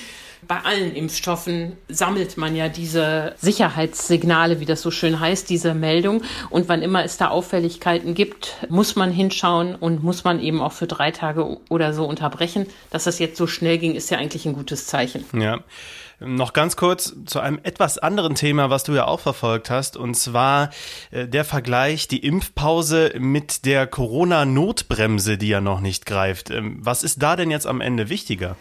bei 0.47 0.61
allen 0.65 0.95
Impfstoffen 0.95 1.77
sammelt 1.89 2.37
man 2.37 2.57
ja 2.57 2.69
diese 2.69 3.35
Sicherheitssignale, 3.39 4.61
wie 4.61 4.65
das 4.65 4.83
so 4.83 4.91
schön 4.91 5.21
heißt, 5.21 5.49
diese 5.49 5.75
Meldung. 5.75 6.23
Und 6.51 6.69
wann 6.69 6.83
immer 6.83 7.05
es 7.05 7.17
da 7.17 7.29
Auffälligkeiten 7.29 8.15
gibt, 8.15 8.57
muss 8.69 8.97
man 8.97 9.13
hinschauen 9.13 9.75
und 9.75 10.03
muss 10.03 10.25
man 10.25 10.41
eben 10.41 10.61
auch 10.61 10.73
für 10.73 10.87
drei 10.87 11.13
Tage 11.13 11.59
oder 11.69 11.95
so 11.95 12.05
unterbrechen. 12.05 12.67
Dass 12.91 13.05
das 13.05 13.19
jetzt 13.19 13.37
so 13.37 13.47
schnell 13.47 13.79
ging, 13.79 13.95
ist 13.95 14.11
ja 14.11 14.19
eigentlich 14.19 14.45
ein 14.45 14.55
gutes 14.55 14.87
Zeichen. 14.87 15.25
Ja. 15.33 15.61
Noch 16.25 16.53
ganz 16.53 16.77
kurz 16.77 17.15
zu 17.27 17.41
einem 17.41 17.59
etwas 17.65 17.99
anderen 17.99 18.37
Thema, 18.37 18.71
was 18.71 18.85
du 18.85 18.93
ja 18.93 19.07
auch 19.07 19.19
verfolgt 19.19 19.71
hast, 19.71 19.97
und 19.97 20.15
zwar 20.15 20.71
äh, 21.11 21.27
der 21.27 21.45
Vergleich, 21.45 22.07
die 22.07 22.25
Impfpause 22.25 23.13
mit 23.19 23.65
der 23.65 23.89
Corona-Notbremse, 23.89 25.37
die 25.37 25.49
ja 25.49 25.61
noch 25.61 25.81
nicht 25.81 26.07
greift. 26.07 26.51
Ähm, 26.51 26.79
was 26.81 27.03
ist 27.03 27.23
da 27.23 27.35
denn 27.35 27.51
jetzt 27.51 27.67
am 27.67 27.81
Ende 27.81 28.09
wichtiger? 28.09 28.57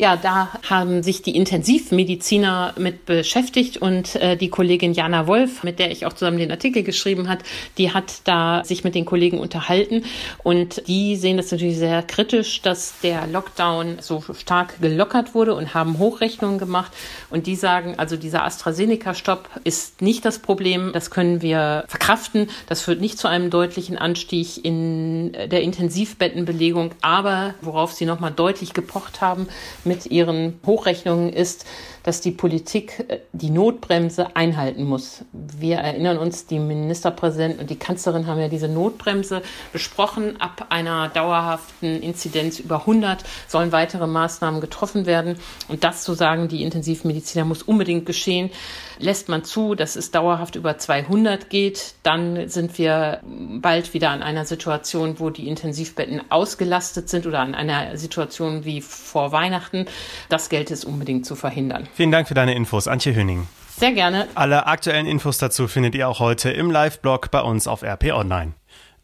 Ja, 0.00 0.14
da 0.14 0.50
haben 0.70 1.02
sich 1.02 1.22
die 1.22 1.34
Intensivmediziner 1.34 2.74
mit 2.78 3.04
beschäftigt 3.04 3.78
und 3.78 4.14
äh, 4.14 4.36
die 4.36 4.48
Kollegin 4.48 4.92
Jana 4.92 5.26
Wolf, 5.26 5.64
mit 5.64 5.80
der 5.80 5.90
ich 5.90 6.06
auch 6.06 6.12
zusammen 6.12 6.38
den 6.38 6.52
Artikel 6.52 6.84
geschrieben 6.84 7.28
hat, 7.28 7.40
die 7.78 7.92
hat 7.92 8.20
da 8.22 8.62
sich 8.64 8.84
mit 8.84 8.94
den 8.94 9.04
Kollegen 9.04 9.40
unterhalten 9.40 10.04
und 10.44 10.86
die 10.86 11.16
sehen 11.16 11.36
das 11.36 11.50
natürlich 11.50 11.78
sehr 11.78 12.04
kritisch, 12.04 12.62
dass 12.62 13.00
der 13.02 13.26
Lockdown 13.26 13.96
so 14.00 14.22
stark 14.38 14.80
gelockert 14.80 15.34
wurde 15.34 15.56
und 15.56 15.74
haben 15.74 15.98
Hochrechnungen 15.98 16.60
gemacht 16.60 16.92
und 17.28 17.48
die 17.48 17.56
sagen, 17.56 17.94
also 17.96 18.16
dieser 18.16 18.44
AstraZeneca-Stopp 18.44 19.48
ist 19.64 20.00
nicht 20.00 20.24
das 20.24 20.38
Problem, 20.38 20.92
das 20.92 21.10
können 21.10 21.42
wir 21.42 21.82
verkraften, 21.88 22.50
das 22.68 22.82
führt 22.82 23.00
nicht 23.00 23.18
zu 23.18 23.26
einem 23.26 23.50
deutlichen 23.50 23.98
Anstieg 23.98 24.64
in 24.64 25.32
der 25.32 25.62
Intensivbettenbelegung, 25.62 26.92
aber 27.02 27.54
worauf 27.62 27.94
sie 27.94 28.04
nochmal 28.04 28.30
deutlich 28.30 28.74
gepocht 28.74 29.20
haben, 29.20 29.48
mit 29.88 30.06
ihren 30.06 30.60
Hochrechnungen 30.66 31.32
ist, 31.32 31.64
dass 32.04 32.20
die 32.20 32.30
Politik 32.30 33.04
äh, 33.08 33.18
die 33.32 33.50
Notbremse 33.50 34.36
einhalten 34.36 34.84
muss. 34.84 35.24
Wir 35.32 35.76
erinnern 35.78 36.18
uns, 36.18 36.46
die 36.46 36.58
Ministerpräsident 36.58 37.58
und 37.60 37.70
die 37.70 37.76
Kanzlerin 37.76 38.26
haben 38.26 38.40
ja 38.40 38.48
diese 38.48 38.68
Notbremse 38.68 39.42
besprochen. 39.72 40.40
Ab 40.40 40.66
einer 40.70 41.08
dauerhaften 41.08 42.00
Inzidenz 42.02 42.60
über 42.60 42.80
100 42.80 43.24
sollen 43.48 43.72
weitere 43.72 44.06
Maßnahmen 44.06 44.60
getroffen 44.60 45.06
werden. 45.06 45.36
Und 45.68 45.84
das 45.84 46.04
zu 46.04 46.14
sagen, 46.14 46.48
die 46.48 46.62
Intensivmediziner 46.62 47.44
muss 47.44 47.62
unbedingt 47.62 48.06
geschehen. 48.06 48.50
Lässt 48.98 49.28
man 49.28 49.44
zu, 49.44 49.74
dass 49.74 49.96
es 49.96 50.10
dauerhaft 50.10 50.56
über 50.56 50.78
200 50.78 51.50
geht, 51.50 51.94
dann 52.02 52.48
sind 52.48 52.78
wir 52.78 53.20
bald 53.24 53.94
wieder 53.94 54.10
an 54.10 54.22
einer 54.22 54.44
Situation, 54.44 55.20
wo 55.20 55.30
die 55.30 55.48
Intensivbetten 55.48 56.22
ausgelastet 56.30 57.08
sind 57.08 57.26
oder 57.26 57.40
an 57.40 57.54
einer 57.54 57.96
Situation 57.96 58.64
wie 58.64 58.80
vor 58.80 59.32
Weihnachten. 59.32 59.86
Das 60.28 60.48
gilt 60.48 60.70
es 60.70 60.84
unbedingt 60.84 61.26
zu 61.26 61.36
verhindern. 61.36 61.88
Vielen 61.94 62.10
Dank 62.10 62.28
für 62.28 62.34
deine 62.34 62.54
Infos, 62.54 62.88
Antje 62.88 63.14
Höning. 63.14 63.46
Sehr 63.76 63.92
gerne. 63.92 64.26
Alle 64.34 64.66
aktuellen 64.66 65.06
Infos 65.06 65.38
dazu 65.38 65.68
findet 65.68 65.94
ihr 65.94 66.08
auch 66.08 66.18
heute 66.18 66.50
im 66.50 66.70
Live-Blog 66.70 67.30
bei 67.30 67.40
uns 67.40 67.68
auf 67.68 67.84
RP 67.84 68.12
Online. 68.12 68.54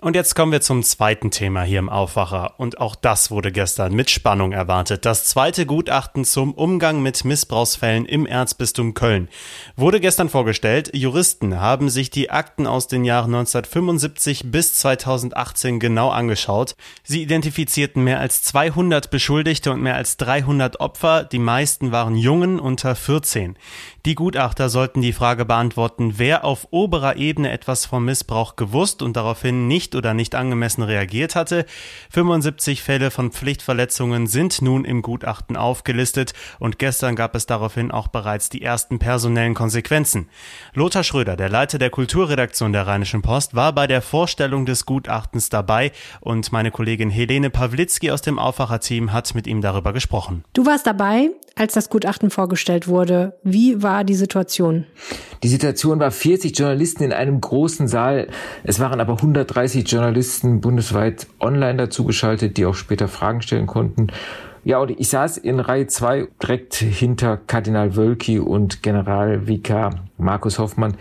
Und 0.04 0.16
jetzt 0.16 0.34
kommen 0.34 0.52
wir 0.52 0.60
zum 0.60 0.82
zweiten 0.82 1.30
Thema 1.30 1.62
hier 1.62 1.78
im 1.78 1.88
Aufwacher. 1.88 2.60
Und 2.60 2.76
auch 2.76 2.94
das 2.94 3.30
wurde 3.30 3.50
gestern 3.50 3.94
mit 3.94 4.10
Spannung 4.10 4.52
erwartet. 4.52 5.06
Das 5.06 5.24
zweite 5.24 5.64
Gutachten 5.64 6.26
zum 6.26 6.52
Umgang 6.52 7.00
mit 7.00 7.24
Missbrauchsfällen 7.24 8.04
im 8.04 8.26
Erzbistum 8.26 8.92
Köln 8.92 9.30
wurde 9.76 10.00
gestern 10.00 10.28
vorgestellt. 10.28 10.90
Juristen 10.92 11.58
haben 11.58 11.88
sich 11.88 12.10
die 12.10 12.28
Akten 12.28 12.66
aus 12.66 12.86
den 12.86 13.06
Jahren 13.06 13.34
1975 13.34 14.50
bis 14.50 14.74
2018 14.74 15.80
genau 15.80 16.10
angeschaut. 16.10 16.74
Sie 17.02 17.22
identifizierten 17.22 18.04
mehr 18.04 18.20
als 18.20 18.42
200 18.42 19.10
Beschuldigte 19.10 19.72
und 19.72 19.80
mehr 19.80 19.94
als 19.94 20.18
300 20.18 20.80
Opfer. 20.80 21.24
Die 21.24 21.38
meisten 21.38 21.92
waren 21.92 22.18
Jungen 22.18 22.60
unter 22.60 22.94
14. 22.94 23.56
Die 24.06 24.16
Gutachter 24.16 24.68
sollten 24.68 25.00
die 25.00 25.14
Frage 25.14 25.46
beantworten, 25.46 26.18
wer 26.18 26.44
auf 26.44 26.68
oberer 26.72 27.16
Ebene 27.16 27.50
etwas 27.50 27.86
vom 27.86 28.04
Missbrauch 28.04 28.54
gewusst 28.54 29.00
und 29.00 29.16
daraufhin 29.16 29.66
nicht 29.66 29.94
oder 29.94 30.12
nicht 30.12 30.34
angemessen 30.34 30.82
reagiert 30.82 31.34
hatte. 31.34 31.64
75 32.10 32.82
Fälle 32.82 33.10
von 33.10 33.32
Pflichtverletzungen 33.32 34.26
sind 34.26 34.60
nun 34.60 34.84
im 34.84 35.00
Gutachten 35.00 35.56
aufgelistet 35.56 36.34
und 36.58 36.78
gestern 36.78 37.16
gab 37.16 37.34
es 37.34 37.46
daraufhin 37.46 37.90
auch 37.90 38.08
bereits 38.08 38.50
die 38.50 38.60
ersten 38.60 38.98
personellen 38.98 39.54
Konsequenzen. 39.54 40.28
Lothar 40.74 41.02
Schröder, 41.02 41.36
der 41.36 41.48
Leiter 41.48 41.78
der 41.78 41.88
Kulturredaktion 41.88 42.74
der 42.74 42.86
Rheinischen 42.86 43.22
Post, 43.22 43.54
war 43.54 43.72
bei 43.72 43.86
der 43.86 44.02
Vorstellung 44.02 44.66
des 44.66 44.84
Gutachtens 44.84 45.48
dabei 45.48 45.92
und 46.20 46.52
meine 46.52 46.70
Kollegin 46.70 47.08
Helene 47.08 47.48
Pawlitzki 47.48 48.10
aus 48.10 48.20
dem 48.20 48.38
Aufwacherteam 48.38 49.14
hat 49.14 49.34
mit 49.34 49.46
ihm 49.46 49.62
darüber 49.62 49.94
gesprochen. 49.94 50.44
Du 50.52 50.66
warst 50.66 50.86
dabei, 50.86 51.30
als 51.56 51.72
das 51.72 51.88
Gutachten 51.88 52.30
vorgestellt 52.30 52.88
wurde. 52.88 53.38
Wie 53.42 53.82
war 53.82 53.93
die 54.02 54.14
Situation? 54.14 54.86
Die 55.42 55.48
Situation 55.48 56.00
war 56.00 56.10
40 56.10 56.58
Journalisten 56.58 57.04
in 57.04 57.12
einem 57.12 57.40
großen 57.40 57.86
Saal. 57.86 58.28
Es 58.64 58.80
waren 58.80 59.00
aber 59.00 59.12
130 59.12 59.86
Journalisten 59.88 60.60
bundesweit 60.60 61.26
online 61.38 61.76
dazugeschaltet, 61.76 62.56
die 62.56 62.64
auch 62.64 62.74
später 62.74 63.08
Fragen 63.08 63.42
stellen 63.42 63.66
konnten. 63.66 64.08
Ja, 64.64 64.78
und 64.78 64.90
ich 64.98 65.08
saß 65.08 65.36
in 65.36 65.60
Reihe 65.60 65.86
2 65.86 66.28
direkt 66.42 66.76
hinter 66.76 67.36
Kardinal 67.36 67.96
Wölki 67.96 68.38
und 68.38 68.82
General 68.82 69.46
Vikar 69.46 70.06
Markus 70.16 70.58
Hoffmann, 70.58 70.96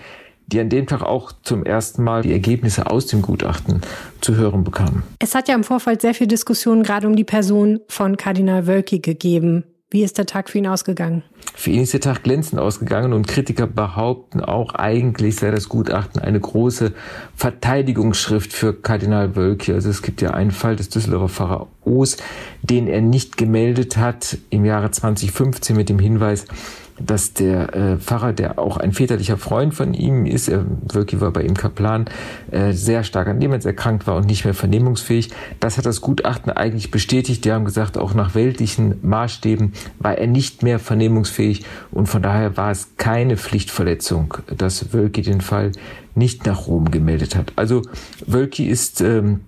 die 0.48 0.60
an 0.60 0.68
dem 0.70 0.88
Tag 0.88 1.02
auch 1.02 1.32
zum 1.44 1.66
ersten 1.66 2.04
Mal 2.04 2.24
die 2.24 2.34
Ergebnisse 2.34 2.92
aus 2.92 3.08
dem 3.08 3.22
Gutachten 3.22 3.80
zu 4.20 4.36
hören 4.36 4.66
bekamen. 4.66 5.04
Es 5.20 5.34
hat 5.34 5.48
ja 5.48 5.56
im 5.56 5.64
Vorfeld 5.64 6.02
sehr 6.02 6.14
viel 6.14 6.28
Diskussion 6.28 6.84
gerade 6.84 7.08
um 7.08 7.16
die 7.16 7.24
Person 7.24 7.80
von 7.88 8.18
Kardinal 8.18 8.68
Wölki 8.68 9.00
gegeben. 9.00 9.64
Wie 9.94 10.02
ist 10.02 10.18
der 10.18 10.26
Tag 10.26 10.50
für 10.50 10.58
ihn 10.58 10.66
ausgegangen? 10.66 11.22
Für 11.54 11.70
ihn 11.70 11.84
ist 11.84 11.94
der 11.94 12.02
Tag 12.02 12.24
glänzend 12.24 12.60
ausgegangen 12.60 13.14
und 13.14 13.28
Kritiker 13.28 13.68
behaupten 13.68 14.42
auch, 14.42 14.74
eigentlich 14.74 15.36
sei 15.36 15.52
das 15.52 15.70
Gutachten 15.70 16.20
eine 16.20 16.40
große 16.40 16.94
Verteidigungsschrift 17.36 18.54
für 18.54 18.74
Kardinal 18.74 19.36
Wölki. 19.36 19.72
Also 19.72 19.92
es 19.92 20.02
gibt 20.02 20.24
ja 20.24 20.32
einen 20.32 20.50
Fall 20.50 20.78
des 20.78 20.90
Düsseldorfer 20.90 21.30
Pfarrer 21.30 21.68
den 22.64 22.88
er 22.88 23.02
nicht 23.02 23.38
gemeldet 23.38 23.98
hat 23.98 24.40
im 24.50 24.66
Jahre 24.66 24.90
2015 24.90 25.76
mit 25.76 25.90
dem 25.90 26.00
Hinweis, 26.00 26.46
dass 27.06 27.34
der 27.34 27.76
äh, 27.76 27.98
Pfarrer, 27.98 28.34
der 28.34 28.60
auch 28.60 28.78
ein 28.78 28.94
väterlicher 28.94 29.38
Freund 29.38 29.74
von 29.74 29.94
ihm 29.94 30.26
ist, 30.26 30.48
er 30.48 30.66
wirklich 30.92 31.22
war 31.22 31.32
bei 31.32 31.44
ihm 31.44 31.56
Kaplan, 31.56 32.06
äh, 32.52 32.72
sehr 32.74 33.04
stark 33.04 33.28
an 33.28 33.40
Demenz 33.40 33.66
erkrankt 33.66 34.08
war 34.08 34.16
und 34.16 34.26
nicht 34.28 34.46
mehr 34.46 34.54
vernehmungsfähig. 34.54 35.30
Das 35.60 35.78
hat 35.78 35.86
das 35.86 36.02
Gutachten 36.02 36.52
eigentlich 36.52 36.92
bestätigt. 36.92 37.46
Die 37.46 37.52
haben 37.52 37.66
gesagt, 37.66 37.98
auch 37.98 38.14
nach 38.14 38.36
weltlichen 38.36 38.96
Maßstäben 39.02 39.74
war 40.00 40.18
er 40.18 40.28
nicht 40.28 40.64
mehr 40.64 40.80
vernehmungsfähig 40.80 41.66
und 41.92 42.08
von 42.08 42.22
daher 42.22 42.58
war 42.58 42.72
es 42.72 42.90
keine 42.98 43.38
Pflichtverletzung, 43.38 44.38
dass 44.56 44.94
Wölki 44.94 45.22
den 45.22 45.42
Fall 45.42 45.72
nicht 46.16 46.46
nach 46.46 46.68
Rom 46.68 46.92
gemeldet 46.92 47.36
hat. 47.36 47.54
Also 47.56 47.82
Wölki 48.26 48.66
ist 48.66 49.02
ähm, 49.02 49.42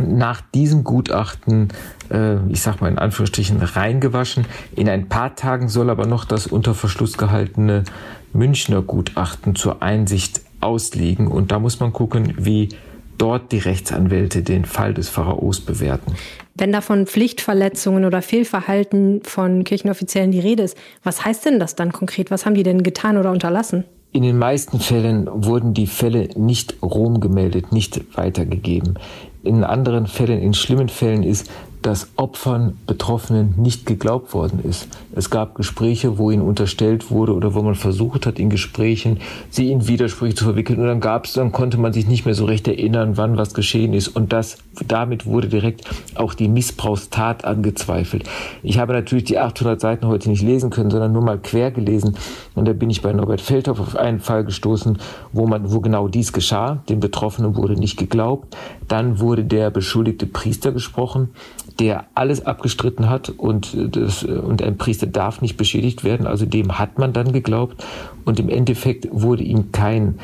nach 0.00 0.40
diesem 0.54 0.84
Gutachten, 0.84 1.68
äh, 2.10 2.36
ich 2.48 2.62
sag 2.62 2.80
mal 2.80 2.88
in 2.88 2.98
Anführungsstrichen, 2.98 3.60
reingewaschen. 3.62 4.46
In 4.74 4.88
ein 4.88 5.08
paar 5.08 5.34
Tagen 5.34 5.68
soll 5.68 5.90
aber 5.90 6.06
noch 6.06 6.24
das 6.24 6.46
unter 6.46 6.74
Verschluss 6.74 7.18
gehaltene 7.18 7.84
Münchner 8.32 8.82
Gutachten 8.82 9.54
zur 9.54 9.82
Einsicht 9.82 10.40
ausliegen. 10.60 11.26
Und 11.26 11.52
da 11.52 11.58
muss 11.58 11.80
man 11.80 11.92
gucken, 11.92 12.34
wie 12.38 12.70
dort 13.18 13.52
die 13.52 13.58
Rechtsanwälte 13.58 14.42
den 14.42 14.64
Fall 14.64 14.94
des 14.94 15.08
Pharaos 15.08 15.60
bewerten. 15.60 16.14
Wenn 16.54 16.72
da 16.72 16.80
von 16.80 17.06
Pflichtverletzungen 17.06 18.04
oder 18.04 18.20
Fehlverhalten 18.20 19.22
von 19.22 19.64
Kirchenoffiziellen 19.64 20.32
die 20.32 20.40
Rede 20.40 20.64
ist, 20.64 20.76
was 21.02 21.24
heißt 21.24 21.46
denn 21.46 21.58
das 21.58 21.74
dann 21.74 21.92
konkret? 21.92 22.30
Was 22.30 22.44
haben 22.44 22.54
die 22.54 22.62
denn 22.62 22.82
getan 22.82 23.16
oder 23.16 23.30
unterlassen? 23.30 23.84
In 24.14 24.22
den 24.22 24.36
meisten 24.36 24.78
Fällen 24.78 25.26
wurden 25.32 25.72
die 25.72 25.86
Fälle 25.86 26.28
nicht 26.36 26.82
Rom 26.82 27.20
gemeldet, 27.20 27.72
nicht 27.72 28.14
weitergegeben. 28.14 28.98
In 29.42 29.64
anderen 29.64 30.06
Fällen, 30.06 30.40
in 30.40 30.54
schlimmen 30.54 30.88
Fällen 30.88 31.22
ist, 31.22 31.50
dass 31.82 32.10
Opfern, 32.16 32.78
Betroffenen 32.86 33.54
nicht 33.56 33.86
geglaubt 33.86 34.32
worden 34.34 34.60
ist. 34.64 34.88
Es 35.14 35.30
gab 35.30 35.54
Gespräche, 35.54 36.16
wo 36.16 36.30
ihnen 36.30 36.42
unterstellt 36.42 37.10
wurde 37.10 37.34
oder 37.34 37.54
wo 37.54 37.62
man 37.62 37.74
versucht 37.74 38.24
hat, 38.24 38.38
in 38.38 38.50
Gesprächen 38.50 39.20
sie 39.50 39.70
in 39.70 39.88
Widersprüche 39.88 40.34
zu 40.34 40.44
verwickeln. 40.44 40.78
Und 40.78 40.86
dann 40.86 41.00
gab 41.00 41.26
es, 41.26 41.34
dann 41.34 41.52
konnte 41.52 41.78
man 41.78 41.92
sich 41.92 42.06
nicht 42.06 42.24
mehr 42.24 42.34
so 42.34 42.44
recht 42.44 42.66
erinnern, 42.68 43.16
wann 43.16 43.36
was 43.36 43.52
geschehen 43.52 43.92
ist. 43.92 44.08
Und 44.08 44.32
das, 44.32 44.58
damit 44.86 45.26
wurde 45.26 45.48
direkt 45.48 45.84
auch 46.14 46.34
die 46.34 46.48
Missbrauchstat 46.48 47.44
angezweifelt. 47.44 48.24
Ich 48.62 48.78
habe 48.78 48.92
natürlich 48.92 49.24
die 49.24 49.38
800 49.38 49.80
Seiten 49.80 50.06
heute 50.06 50.30
nicht 50.30 50.42
lesen 50.42 50.70
können, 50.70 50.90
sondern 50.90 51.12
nur 51.12 51.22
mal 51.22 51.38
quer 51.38 51.70
gelesen. 51.70 52.16
Und 52.54 52.66
da 52.66 52.72
bin 52.72 52.90
ich 52.90 53.02
bei 53.02 53.12
Norbert 53.12 53.40
Feldhoff 53.40 53.80
auf 53.80 53.96
einen 53.96 54.20
Fall 54.20 54.44
gestoßen, 54.44 54.98
wo 55.32 55.46
man, 55.46 55.72
wo 55.72 55.80
genau 55.80 56.08
dies 56.08 56.32
geschah. 56.32 56.82
Den 56.88 57.00
Betroffenen 57.00 57.56
wurde 57.56 57.74
nicht 57.74 57.98
geglaubt. 57.98 58.56
Dann 58.88 59.20
wurde 59.20 59.44
der 59.44 59.70
beschuldigte 59.70 60.26
Priester 60.26 60.72
gesprochen 60.72 61.30
der 61.76 62.06
alles 62.14 62.44
abgestritten 62.44 63.08
hat 63.08 63.28
und, 63.30 63.76
das, 63.96 64.22
und 64.24 64.62
ein 64.62 64.76
Priester 64.76 65.06
darf 65.06 65.40
nicht 65.40 65.56
beschädigt 65.56 66.04
werden. 66.04 66.26
Also 66.26 66.46
dem 66.46 66.78
hat 66.78 66.98
man 66.98 67.12
dann 67.12 67.32
geglaubt 67.32 67.84
und 68.24 68.38
im 68.40 68.48
Endeffekt 68.48 69.08
wurde 69.10 69.42
ihm 69.42 69.72
kein, 69.72 70.18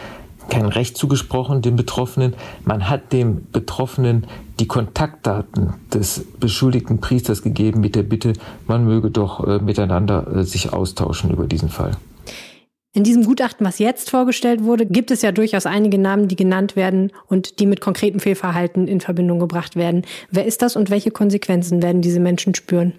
kein 0.49 0.67
Recht 0.67 0.97
zugesprochen, 0.97 1.63
dem 1.63 1.77
Betroffenen. 1.77 2.35
Man 2.65 2.89
hat 2.89 3.13
dem 3.13 3.47
Betroffenen 3.53 4.27
die 4.61 4.67
Kontaktdaten 4.67 5.75
des 5.93 6.25
beschuldigten 6.41 7.01
Priesters 7.01 7.43
gegeben 7.43 7.81
mit 7.81 7.95
der 7.95 8.03
Bitte, 8.03 8.33
man 8.67 8.85
möge 8.85 9.11
doch 9.11 9.47
äh, 9.47 9.59
miteinander 9.61 10.27
äh, 10.37 10.45
sich 10.45 10.73
austauschen 10.73 11.31
über 11.31 11.47
diesen 11.47 11.69
Fall. 11.69 11.93
In 12.99 13.05
diesem 13.05 13.23
Gutachten, 13.23 13.65
was 13.65 13.79
jetzt 13.79 14.11
vorgestellt 14.11 14.65
wurde, 14.65 14.85
gibt 14.85 15.13
es 15.13 15.23
ja 15.23 15.31
durchaus 15.31 15.67
einige 15.67 15.99
Namen, 15.99 16.27
die 16.27 16.35
genannt 16.35 16.75
werden 16.75 17.13
und 17.29 17.61
die 17.61 17.67
mit 17.67 17.81
konkretem 17.81 18.19
Fehlverhalten 18.19 18.89
in 18.89 19.01
Verbindung 19.01 19.39
gebracht 19.39 19.77
werden. 19.77 20.03
Wer 20.33 20.47
ist 20.47 20.63
das 20.63 20.75
und 20.75 20.91
welche 20.91 21.13
Konsequenzen 21.13 21.81
werden 21.81 22.03
diese 22.03 22.19
Menschen 22.19 22.57
spüren? 22.57 22.95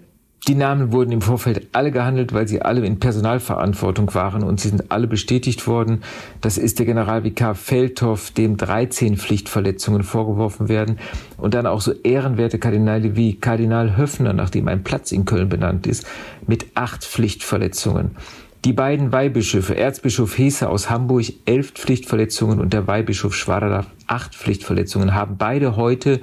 Die 0.48 0.54
Namen 0.54 0.90
wurden 0.90 1.12
im 1.12 1.20
Vorfeld 1.20 1.68
alle 1.72 1.90
gehandelt, 1.90 2.32
weil 2.32 2.48
sie 2.48 2.62
alle 2.62 2.86
in 2.86 2.98
Personalverantwortung 2.98 4.14
waren 4.14 4.42
und 4.42 4.58
sie 4.58 4.70
sind 4.70 4.90
alle 4.90 5.06
bestätigt 5.06 5.66
worden. 5.66 6.02
Das 6.40 6.56
ist 6.56 6.78
der 6.78 6.86
Generalvikar 6.86 7.54
Feldhoff, 7.54 8.30
dem 8.30 8.56
13 8.56 9.18
Pflichtverletzungen 9.18 10.02
vorgeworfen 10.02 10.70
werden 10.70 10.98
und 11.36 11.52
dann 11.52 11.66
auch 11.66 11.82
so 11.82 11.92
ehrenwerte 11.92 12.58
Kardinale 12.58 13.16
wie 13.16 13.34
Kardinal 13.34 13.98
Höffner, 13.98 14.32
nachdem 14.32 14.66
ein 14.68 14.82
Platz 14.82 15.12
in 15.12 15.26
Köln 15.26 15.50
benannt 15.50 15.86
ist, 15.86 16.06
mit 16.46 16.68
acht 16.74 17.04
Pflichtverletzungen. 17.04 18.12
Die 18.66 18.74
beiden 18.74 19.10
Weihbischöfe, 19.10 19.74
Erzbischof 19.74 20.36
Hesse 20.36 20.68
aus 20.68 20.90
Hamburg, 20.90 21.24
elf 21.46 21.72
Pflichtverletzungen 21.72 22.60
und 22.60 22.74
der 22.74 22.86
Weihbischof 22.86 23.34
Schwaderlaff, 23.34 23.86
acht 24.06 24.34
Pflichtverletzungen, 24.34 25.14
haben 25.14 25.36
beide 25.38 25.76
heute 25.76 26.20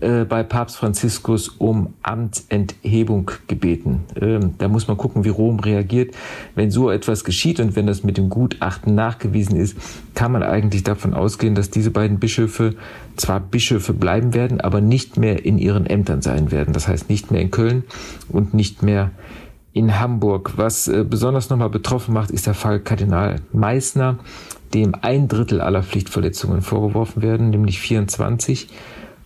äh, 0.00 0.24
bei 0.24 0.44
Papst 0.44 0.76
Franziskus 0.76 1.48
um 1.48 1.94
Amtsenthebung 2.02 3.32
gebeten. 3.48 4.04
Ähm, 4.20 4.54
da 4.58 4.68
muss 4.68 4.86
man 4.86 4.96
gucken, 4.96 5.24
wie 5.24 5.30
Rom 5.30 5.58
reagiert. 5.58 6.14
Wenn 6.54 6.70
so 6.70 6.88
etwas 6.88 7.24
geschieht 7.24 7.58
und 7.58 7.74
wenn 7.74 7.88
das 7.88 8.04
mit 8.04 8.16
dem 8.16 8.28
Gutachten 8.28 8.94
nachgewiesen 8.94 9.56
ist, 9.56 9.76
kann 10.14 10.30
man 10.30 10.44
eigentlich 10.44 10.84
davon 10.84 11.14
ausgehen, 11.14 11.56
dass 11.56 11.70
diese 11.70 11.90
beiden 11.90 12.20
Bischöfe 12.20 12.76
zwar 13.16 13.40
Bischöfe 13.40 13.92
bleiben 13.92 14.34
werden, 14.34 14.60
aber 14.60 14.80
nicht 14.80 15.16
mehr 15.16 15.44
in 15.44 15.58
ihren 15.58 15.86
Ämtern 15.86 16.22
sein 16.22 16.52
werden. 16.52 16.74
Das 16.74 16.86
heißt 16.86 17.10
nicht 17.10 17.32
mehr 17.32 17.40
in 17.40 17.50
Köln 17.50 17.82
und 18.28 18.54
nicht 18.54 18.84
mehr 18.84 19.10
in 19.72 19.98
Hamburg. 19.98 20.52
Was 20.56 20.88
äh, 20.88 21.04
besonders 21.08 21.50
nochmal 21.50 21.70
betroffen 21.70 22.14
macht, 22.14 22.30
ist 22.30 22.46
der 22.46 22.54
Fall 22.54 22.80
Kardinal 22.80 23.36
Meissner, 23.52 24.18
dem 24.74 24.94
ein 25.00 25.28
Drittel 25.28 25.60
aller 25.60 25.82
Pflichtverletzungen 25.82 26.62
vorgeworfen 26.62 27.22
werden, 27.22 27.50
nämlich 27.50 27.80
24. 27.80 28.68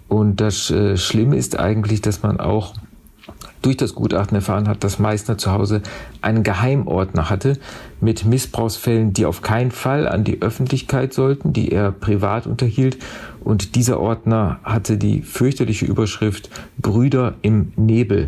Und 0.08 0.40
das 0.40 0.70
äh, 0.70 0.96
Schlimme 0.96 1.36
ist 1.36 1.58
eigentlich, 1.58 2.00
dass 2.00 2.22
man 2.22 2.38
auch 2.38 2.74
durch 3.62 3.76
das 3.76 3.96
Gutachten 3.96 4.36
erfahren 4.36 4.68
hat, 4.68 4.84
dass 4.84 5.00
Meissner 5.00 5.38
zu 5.38 5.50
Hause 5.50 5.82
einen 6.22 6.44
Geheimordner 6.44 7.28
hatte 7.28 7.58
mit 8.00 8.24
Missbrauchsfällen, 8.24 9.12
die 9.12 9.26
auf 9.26 9.42
keinen 9.42 9.72
Fall 9.72 10.06
an 10.06 10.22
die 10.22 10.40
Öffentlichkeit 10.40 11.12
sollten, 11.12 11.52
die 11.52 11.72
er 11.72 11.90
privat 11.90 12.46
unterhielt. 12.46 12.98
Und 13.42 13.74
dieser 13.74 13.98
Ordner 13.98 14.60
hatte 14.62 14.98
die 14.98 15.22
fürchterliche 15.22 15.86
Überschrift 15.86 16.48
Brüder 16.78 17.34
im 17.42 17.72
Nebel. 17.74 18.26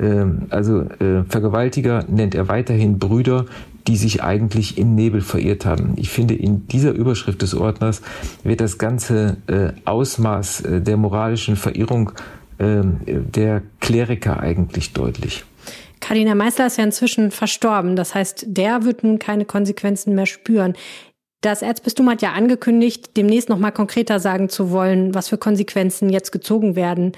Ähm, 0.00 0.46
also 0.50 0.82
äh, 0.82 1.24
Vergewaltiger 1.28 2.04
nennt 2.08 2.34
er 2.34 2.48
weiterhin 2.48 2.98
Brüder, 2.98 3.46
die 3.86 3.96
sich 3.96 4.22
eigentlich 4.22 4.76
im 4.76 4.94
Nebel 4.94 5.22
verirrt 5.22 5.64
haben. 5.64 5.94
Ich 5.96 6.10
finde, 6.10 6.34
in 6.34 6.68
dieser 6.68 6.92
Überschrift 6.92 7.42
des 7.42 7.54
Ordners 7.54 8.02
wird 8.44 8.60
das 8.60 8.78
ganze 8.78 9.38
äh, 9.46 9.72
Ausmaß 9.86 10.60
äh, 10.60 10.80
der 10.82 10.96
moralischen 10.96 11.56
Verirrung 11.56 12.12
ähm, 12.58 13.00
der 13.06 13.62
Kleriker 13.80 14.40
eigentlich 14.40 14.92
deutlich. 14.92 15.44
Kardinal 16.00 16.34
Meißler 16.34 16.66
ist 16.66 16.78
ja 16.78 16.84
inzwischen 16.84 17.30
verstorben. 17.30 17.96
Das 17.96 18.14
heißt, 18.14 18.46
der 18.48 18.84
wird 18.84 19.04
nun 19.04 19.18
keine 19.18 19.44
Konsequenzen 19.44 20.14
mehr 20.14 20.26
spüren. 20.26 20.74
Das 21.40 21.62
Erzbistum 21.62 22.10
hat 22.10 22.20
ja 22.20 22.32
angekündigt, 22.32 23.16
demnächst 23.16 23.48
noch 23.48 23.58
mal 23.58 23.70
konkreter 23.70 24.18
sagen 24.18 24.48
zu 24.48 24.70
wollen, 24.70 25.14
was 25.14 25.28
für 25.28 25.38
Konsequenzen 25.38 26.10
jetzt 26.10 26.32
gezogen 26.32 26.74
werden. 26.74 27.12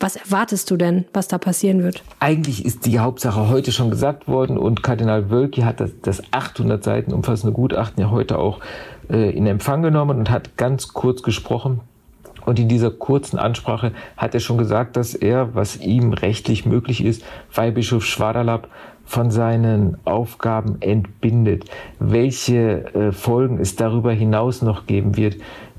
Was 0.00 0.14
erwartest 0.14 0.70
du 0.70 0.76
denn, 0.76 1.06
was 1.12 1.26
da 1.26 1.38
passieren 1.38 1.82
wird? 1.82 2.04
Eigentlich 2.20 2.64
ist 2.64 2.86
die 2.86 3.00
Hauptsache 3.00 3.48
heute 3.48 3.72
schon 3.72 3.90
gesagt 3.90 4.28
worden 4.28 4.56
und 4.56 4.84
Kardinal 4.84 5.28
Wölki 5.28 5.62
hat 5.62 5.80
das, 5.80 5.90
das 6.02 6.22
800 6.30 6.84
Seiten 6.84 7.12
umfassende 7.12 7.52
Gutachten 7.52 8.00
ja 8.00 8.10
heute 8.10 8.38
auch 8.38 8.60
äh, 9.10 9.30
in 9.36 9.48
Empfang 9.48 9.82
genommen 9.82 10.20
und 10.20 10.30
hat 10.30 10.56
ganz 10.56 10.92
kurz 10.92 11.24
gesprochen. 11.24 11.80
Und 12.46 12.60
in 12.60 12.68
dieser 12.68 12.92
kurzen 12.92 13.38
Ansprache 13.38 13.92
hat 14.16 14.34
er 14.34 14.40
schon 14.40 14.56
gesagt, 14.56 14.96
dass 14.96 15.14
er, 15.14 15.56
was 15.56 15.78
ihm 15.78 16.12
rechtlich 16.12 16.64
möglich 16.64 17.04
ist, 17.04 17.24
Weihbischof 17.52 18.04
Schwaderlapp 18.04 18.68
von 19.04 19.30
seinen 19.30 19.96
Aufgaben 20.04 20.76
entbindet. 20.80 21.64
Welche 21.98 22.94
äh, 22.94 23.12
Folgen 23.12 23.58
es 23.58 23.74
darüber 23.74 24.12
hinaus 24.12 24.62
noch 24.62 24.86
geben 24.86 25.16
wird, 25.16 25.38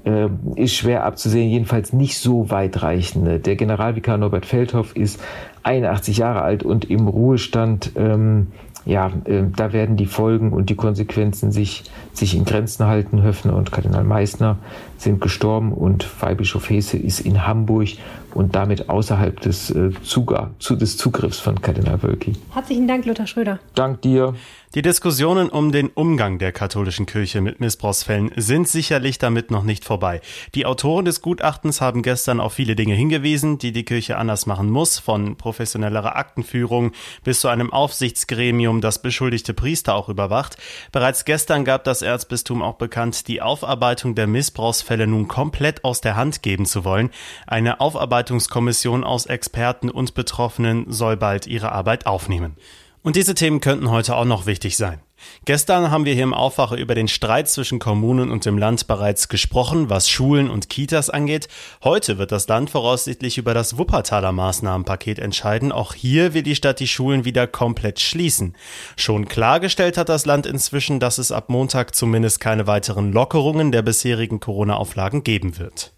äh, 0.09 0.29
ist 0.55 0.75
schwer 0.75 1.03
abzusehen, 1.03 1.49
jedenfalls 1.49 1.93
nicht 1.93 2.17
so 2.17 2.49
weitreichende. 2.49 3.39
Der 3.39 3.55
Generalvikar 3.55 4.17
Norbert 4.17 4.45
Feldhoff 4.45 4.95
ist 4.95 5.21
81 5.63 6.17
Jahre 6.17 6.41
alt 6.41 6.63
und 6.63 6.89
im 6.89 7.07
Ruhestand. 7.07 7.91
Ähm, 7.95 8.47
ja, 8.85 9.11
äh, 9.25 9.43
da 9.55 9.71
werden 9.71 9.97
die 9.97 10.07
Folgen 10.07 10.51
und 10.51 10.69
die 10.69 10.75
Konsequenzen 10.75 11.51
sich, 11.51 11.83
sich 12.13 12.35
in 12.35 12.45
Grenzen 12.45 12.87
halten. 12.87 13.21
Höfner 13.21 13.55
und 13.55 13.71
Kardinal 13.71 14.03
Meissner 14.03 14.57
sind 14.99 15.21
gestorben 15.21 15.73
und 15.73 16.07
Weihbischof 16.21 16.69
Hesse 16.69 16.97
ist 16.97 17.21
in 17.21 17.47
Hamburg 17.47 17.89
und 18.33 18.55
damit 18.55 18.89
außerhalb 18.89 19.39
des, 19.39 19.71
äh, 19.71 19.91
Zuga 20.03 20.51
zu, 20.59 20.75
des 20.75 20.97
Zugriffs 20.97 21.39
von 21.39 21.61
Kardinal 21.61 22.03
Wölki. 22.03 22.33
Herzlichen 22.53 22.87
Dank, 22.87 23.05
Lothar 23.05 23.27
Schröder. 23.27 23.59
Dank 23.75 24.01
dir. 24.01 24.35
Die 24.75 24.83
Diskussionen 24.83 25.49
um 25.49 25.71
den 25.71 25.87
Umgang 25.87 26.37
der 26.37 26.51
katholischen 26.51 27.07
Kirche 27.07 27.41
mit 27.41 27.59
Missbrauchsfällen 27.59 28.29
sind 28.35 28.67
sicherlich 28.67 29.17
damit 29.17 29.49
noch 29.49 29.63
nicht 29.63 29.83
vorbei. 29.83 30.21
Die 30.53 30.67
Autoren 30.67 31.05
des 31.05 31.23
Gutachtens 31.23 31.81
haben 31.81 32.03
gestern 32.03 32.39
auf 32.39 32.53
viele 32.53 32.75
Dinge 32.75 32.93
hingewiesen, 32.93 33.57
die 33.57 33.71
die 33.71 33.83
Kirche 33.83 34.17
anders 34.17 34.45
machen 34.45 34.69
muss, 34.69 34.99
von 34.99 35.37
professionellerer 35.37 36.15
Aktenführung 36.15 36.91
bis 37.23 37.39
zu 37.39 37.47
einem 37.47 37.73
Aufsichtsgremium, 37.73 38.79
das 38.79 39.01
beschuldigte 39.01 39.55
Priester 39.55 39.95
auch 39.95 40.07
überwacht. 40.07 40.57
Bereits 40.91 41.25
gestern 41.25 41.65
gab 41.65 41.83
das 41.83 42.03
Erzbistum 42.03 42.61
auch 42.61 42.75
bekannt, 42.75 43.27
die 43.27 43.41
Aufarbeitung 43.41 44.13
der 44.13 44.27
Missbrauchsfälle 44.27 44.88
nun 45.07 45.27
komplett 45.27 45.83
aus 45.83 46.01
der 46.01 46.15
Hand 46.15 46.41
geben 46.41 46.65
zu 46.65 46.83
wollen. 46.83 47.09
Eine 47.47 47.79
Aufarbeitungskommission 47.79 49.03
aus 49.03 49.25
Experten 49.25 49.89
und 49.89 50.13
Betroffenen 50.13 50.91
soll 50.91 51.17
bald 51.17 51.47
ihre 51.47 51.71
Arbeit 51.71 52.05
aufnehmen. 52.05 52.55
Und 53.01 53.15
diese 53.15 53.35
Themen 53.35 53.61
könnten 53.61 53.89
heute 53.89 54.15
auch 54.15 54.25
noch 54.25 54.45
wichtig 54.45 54.77
sein. 54.77 55.01
Gestern 55.45 55.91
haben 55.91 56.05
wir 56.05 56.13
hier 56.13 56.23
im 56.23 56.33
Aufwache 56.33 56.75
über 56.75 56.95
den 56.95 57.07
Streit 57.07 57.49
zwischen 57.49 57.79
Kommunen 57.79 58.31
und 58.31 58.45
dem 58.45 58.57
Land 58.57 58.87
bereits 58.87 59.27
gesprochen, 59.27 59.89
was 59.89 60.09
Schulen 60.09 60.49
und 60.49 60.69
Kitas 60.69 61.09
angeht. 61.09 61.47
Heute 61.83 62.17
wird 62.17 62.31
das 62.31 62.47
Land 62.47 62.69
voraussichtlich 62.69 63.37
über 63.37 63.53
das 63.53 63.77
Wuppertaler 63.77 64.31
Maßnahmenpaket 64.31 65.19
entscheiden. 65.19 65.71
Auch 65.71 65.93
hier 65.93 66.33
will 66.33 66.43
die 66.43 66.55
Stadt 66.55 66.79
die 66.79 66.87
Schulen 66.87 67.25
wieder 67.25 67.47
komplett 67.47 67.99
schließen. 67.99 68.55
Schon 68.95 69.27
klargestellt 69.27 69.97
hat 69.97 70.09
das 70.09 70.25
Land 70.25 70.45
inzwischen, 70.45 70.99
dass 70.99 71.17
es 71.17 71.31
ab 71.31 71.49
Montag 71.49 71.95
zumindest 71.95 72.39
keine 72.39 72.67
weiteren 72.67 73.11
Lockerungen 73.11 73.71
der 73.71 73.81
bisherigen 73.81 74.39
Corona-Auflagen 74.39 75.23
geben 75.23 75.57
wird. 75.57 75.93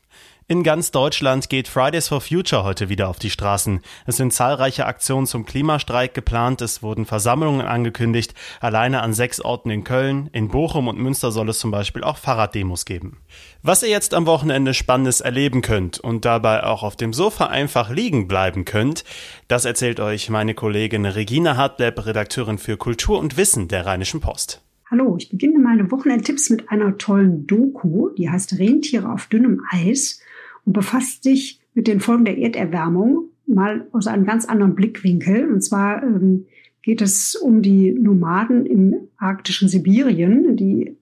In 0.47 0.63
ganz 0.63 0.91
Deutschland 0.91 1.49
geht 1.49 1.69
Fridays 1.69 2.09
for 2.09 2.19
Future 2.19 2.65
heute 2.65 2.89
wieder 2.89 3.07
auf 3.07 3.19
die 3.19 3.29
Straßen. 3.29 3.79
Es 4.05 4.17
sind 4.17 4.33
zahlreiche 4.33 4.85
Aktionen 4.85 5.25
zum 5.25 5.45
Klimastreik 5.45 6.13
geplant, 6.13 6.61
es 6.61 6.83
wurden 6.83 7.05
Versammlungen 7.05 7.65
angekündigt, 7.65 8.33
alleine 8.59 9.01
an 9.01 9.13
sechs 9.13 9.39
Orten 9.39 9.69
in 9.69 9.85
Köln, 9.85 10.29
in 10.33 10.49
Bochum 10.49 10.89
und 10.89 10.97
Münster 10.99 11.31
soll 11.31 11.47
es 11.49 11.59
zum 11.59 11.71
Beispiel 11.71 12.03
auch 12.03 12.17
Fahrraddemos 12.17 12.83
geben. 12.83 13.21
Was 13.61 13.83
ihr 13.83 13.89
jetzt 13.89 14.13
am 14.13 14.25
Wochenende 14.25 14.73
Spannendes 14.73 15.21
erleben 15.21 15.61
könnt 15.61 15.99
und 15.99 16.25
dabei 16.25 16.63
auch 16.63 16.83
auf 16.83 16.97
dem 16.97 17.13
Sofa 17.13 17.45
einfach 17.45 17.89
liegen 17.89 18.27
bleiben 18.27 18.65
könnt, 18.65 19.05
das 19.47 19.63
erzählt 19.63 20.01
euch 20.01 20.29
meine 20.29 20.53
Kollegin 20.53 21.05
Regina 21.05 21.55
Hartleb, 21.55 22.05
Redakteurin 22.05 22.57
für 22.57 22.75
Kultur 22.75 23.19
und 23.19 23.37
Wissen 23.37 23.69
der 23.69 23.85
Rheinischen 23.85 24.19
Post. 24.19 24.61
Hallo, 24.89 25.15
ich 25.17 25.29
beginne 25.29 25.59
meine 25.59 25.89
Wochenendtipps 25.89 26.49
mit 26.49 26.69
einer 26.69 26.97
tollen 26.97 27.47
Doku, 27.47 28.09
die 28.09 28.29
heißt 28.29 28.59
Rentiere 28.59 29.09
auf 29.09 29.27
dünnem 29.27 29.61
Eis 29.71 30.19
und 30.65 30.73
befasst 30.73 31.23
sich 31.23 31.59
mit 31.73 31.87
den 31.87 31.99
Folgen 31.99 32.25
der 32.25 32.37
Erderwärmung 32.37 33.29
mal 33.47 33.87
aus 33.91 34.07
einem 34.07 34.25
ganz 34.25 34.45
anderen 34.45 34.75
Blickwinkel. 34.75 35.51
Und 35.51 35.61
zwar 35.61 36.03
ähm, 36.03 36.45
geht 36.81 37.01
es 37.01 37.35
um 37.35 37.61
die 37.61 37.91
Nomaden 37.91 38.65
im 38.65 38.95
arktischen 39.17 39.67
Sibirien, 39.67 40.55
die 40.55 40.95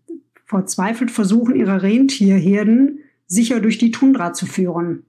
verzweifelt 0.46 1.12
versuchen, 1.12 1.56
ihre 1.56 1.84
Rentierherden 1.84 3.00
sicher 3.28 3.60
durch 3.60 3.78
die 3.78 3.92
Tundra 3.92 4.34
zu 4.34 4.46
führen. 4.46 5.04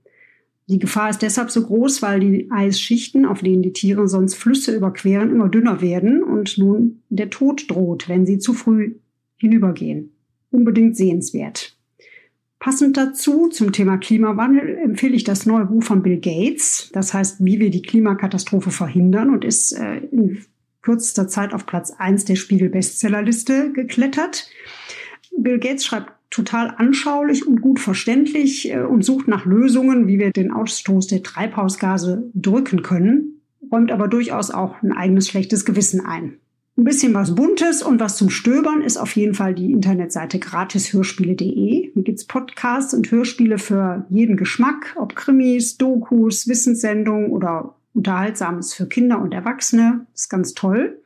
Die 0.68 0.78
Gefahr 0.78 1.10
ist 1.10 1.22
deshalb 1.22 1.50
so 1.50 1.62
groß, 1.66 2.00
weil 2.02 2.20
die 2.20 2.48
Eisschichten, 2.50 3.24
auf 3.24 3.40
denen 3.40 3.62
die 3.62 3.72
Tiere 3.72 4.06
sonst 4.06 4.34
Flüsse 4.34 4.76
überqueren, 4.76 5.30
immer 5.30 5.48
dünner 5.48 5.80
werden 5.80 6.22
und 6.22 6.58
nun 6.58 7.02
der 7.08 7.30
Tod 7.30 7.68
droht, 7.68 8.08
wenn 8.08 8.24
sie 8.24 8.38
zu 8.38 8.52
früh 8.52 8.94
hinübergehen. 9.36 10.12
Unbedingt 10.52 10.96
sehenswert. 10.96 11.76
Passend 12.60 12.98
dazu 12.98 13.48
zum 13.48 13.72
Thema 13.72 13.96
Klimawandel 13.96 14.76
empfehle 14.76 15.16
ich 15.16 15.24
das 15.24 15.46
neue 15.46 15.64
Buch 15.64 15.82
von 15.82 16.02
Bill 16.02 16.20
Gates. 16.20 16.90
Das 16.92 17.14
heißt, 17.14 17.42
wie 17.42 17.58
wir 17.58 17.70
die 17.70 17.80
Klimakatastrophe 17.80 18.70
verhindern 18.70 19.30
und 19.30 19.46
ist 19.46 19.72
äh, 19.72 19.96
in 19.96 20.44
kürzester 20.82 21.26
Zeit 21.26 21.54
auf 21.54 21.64
Platz 21.64 21.90
eins 21.90 22.26
der 22.26 22.36
Spiegel-Bestsellerliste 22.36 23.72
geklettert. 23.72 24.50
Bill 25.38 25.58
Gates 25.58 25.86
schreibt 25.86 26.12
total 26.28 26.74
anschaulich 26.76 27.46
und 27.46 27.62
gut 27.62 27.80
verständlich 27.80 28.70
äh, 28.70 28.82
und 28.82 29.06
sucht 29.06 29.26
nach 29.26 29.46
Lösungen, 29.46 30.06
wie 30.06 30.18
wir 30.18 30.30
den 30.30 30.52
Ausstoß 30.52 31.06
der 31.06 31.22
Treibhausgase 31.22 32.30
drücken 32.34 32.82
können, 32.82 33.40
räumt 33.72 33.90
aber 33.90 34.06
durchaus 34.06 34.50
auch 34.50 34.82
ein 34.82 34.92
eigenes 34.92 35.28
schlechtes 35.28 35.64
Gewissen 35.64 36.04
ein. 36.04 36.36
Ein 36.80 36.84
bisschen 36.84 37.12
was 37.12 37.34
Buntes 37.34 37.82
und 37.82 38.00
was 38.00 38.16
zum 38.16 38.30
Stöbern 38.30 38.80
ist 38.80 38.96
auf 38.96 39.14
jeden 39.14 39.34
Fall 39.34 39.54
die 39.54 39.70
Internetseite 39.70 40.38
gratishörspiele.de. 40.38 41.92
Hier 41.92 42.02
gibt's 42.02 42.24
Podcasts 42.24 42.94
und 42.94 43.10
Hörspiele 43.10 43.58
für 43.58 44.06
jeden 44.08 44.38
Geschmack, 44.38 44.96
ob 44.96 45.14
Krimis, 45.14 45.76
Dokus, 45.76 46.48
Wissenssendungen 46.48 47.32
oder 47.32 47.74
Unterhaltsames 47.92 48.72
für 48.72 48.86
Kinder 48.86 49.20
und 49.20 49.34
Erwachsene. 49.34 50.06
Das 50.12 50.22
ist 50.22 50.28
ganz 50.30 50.54
toll. 50.54 50.98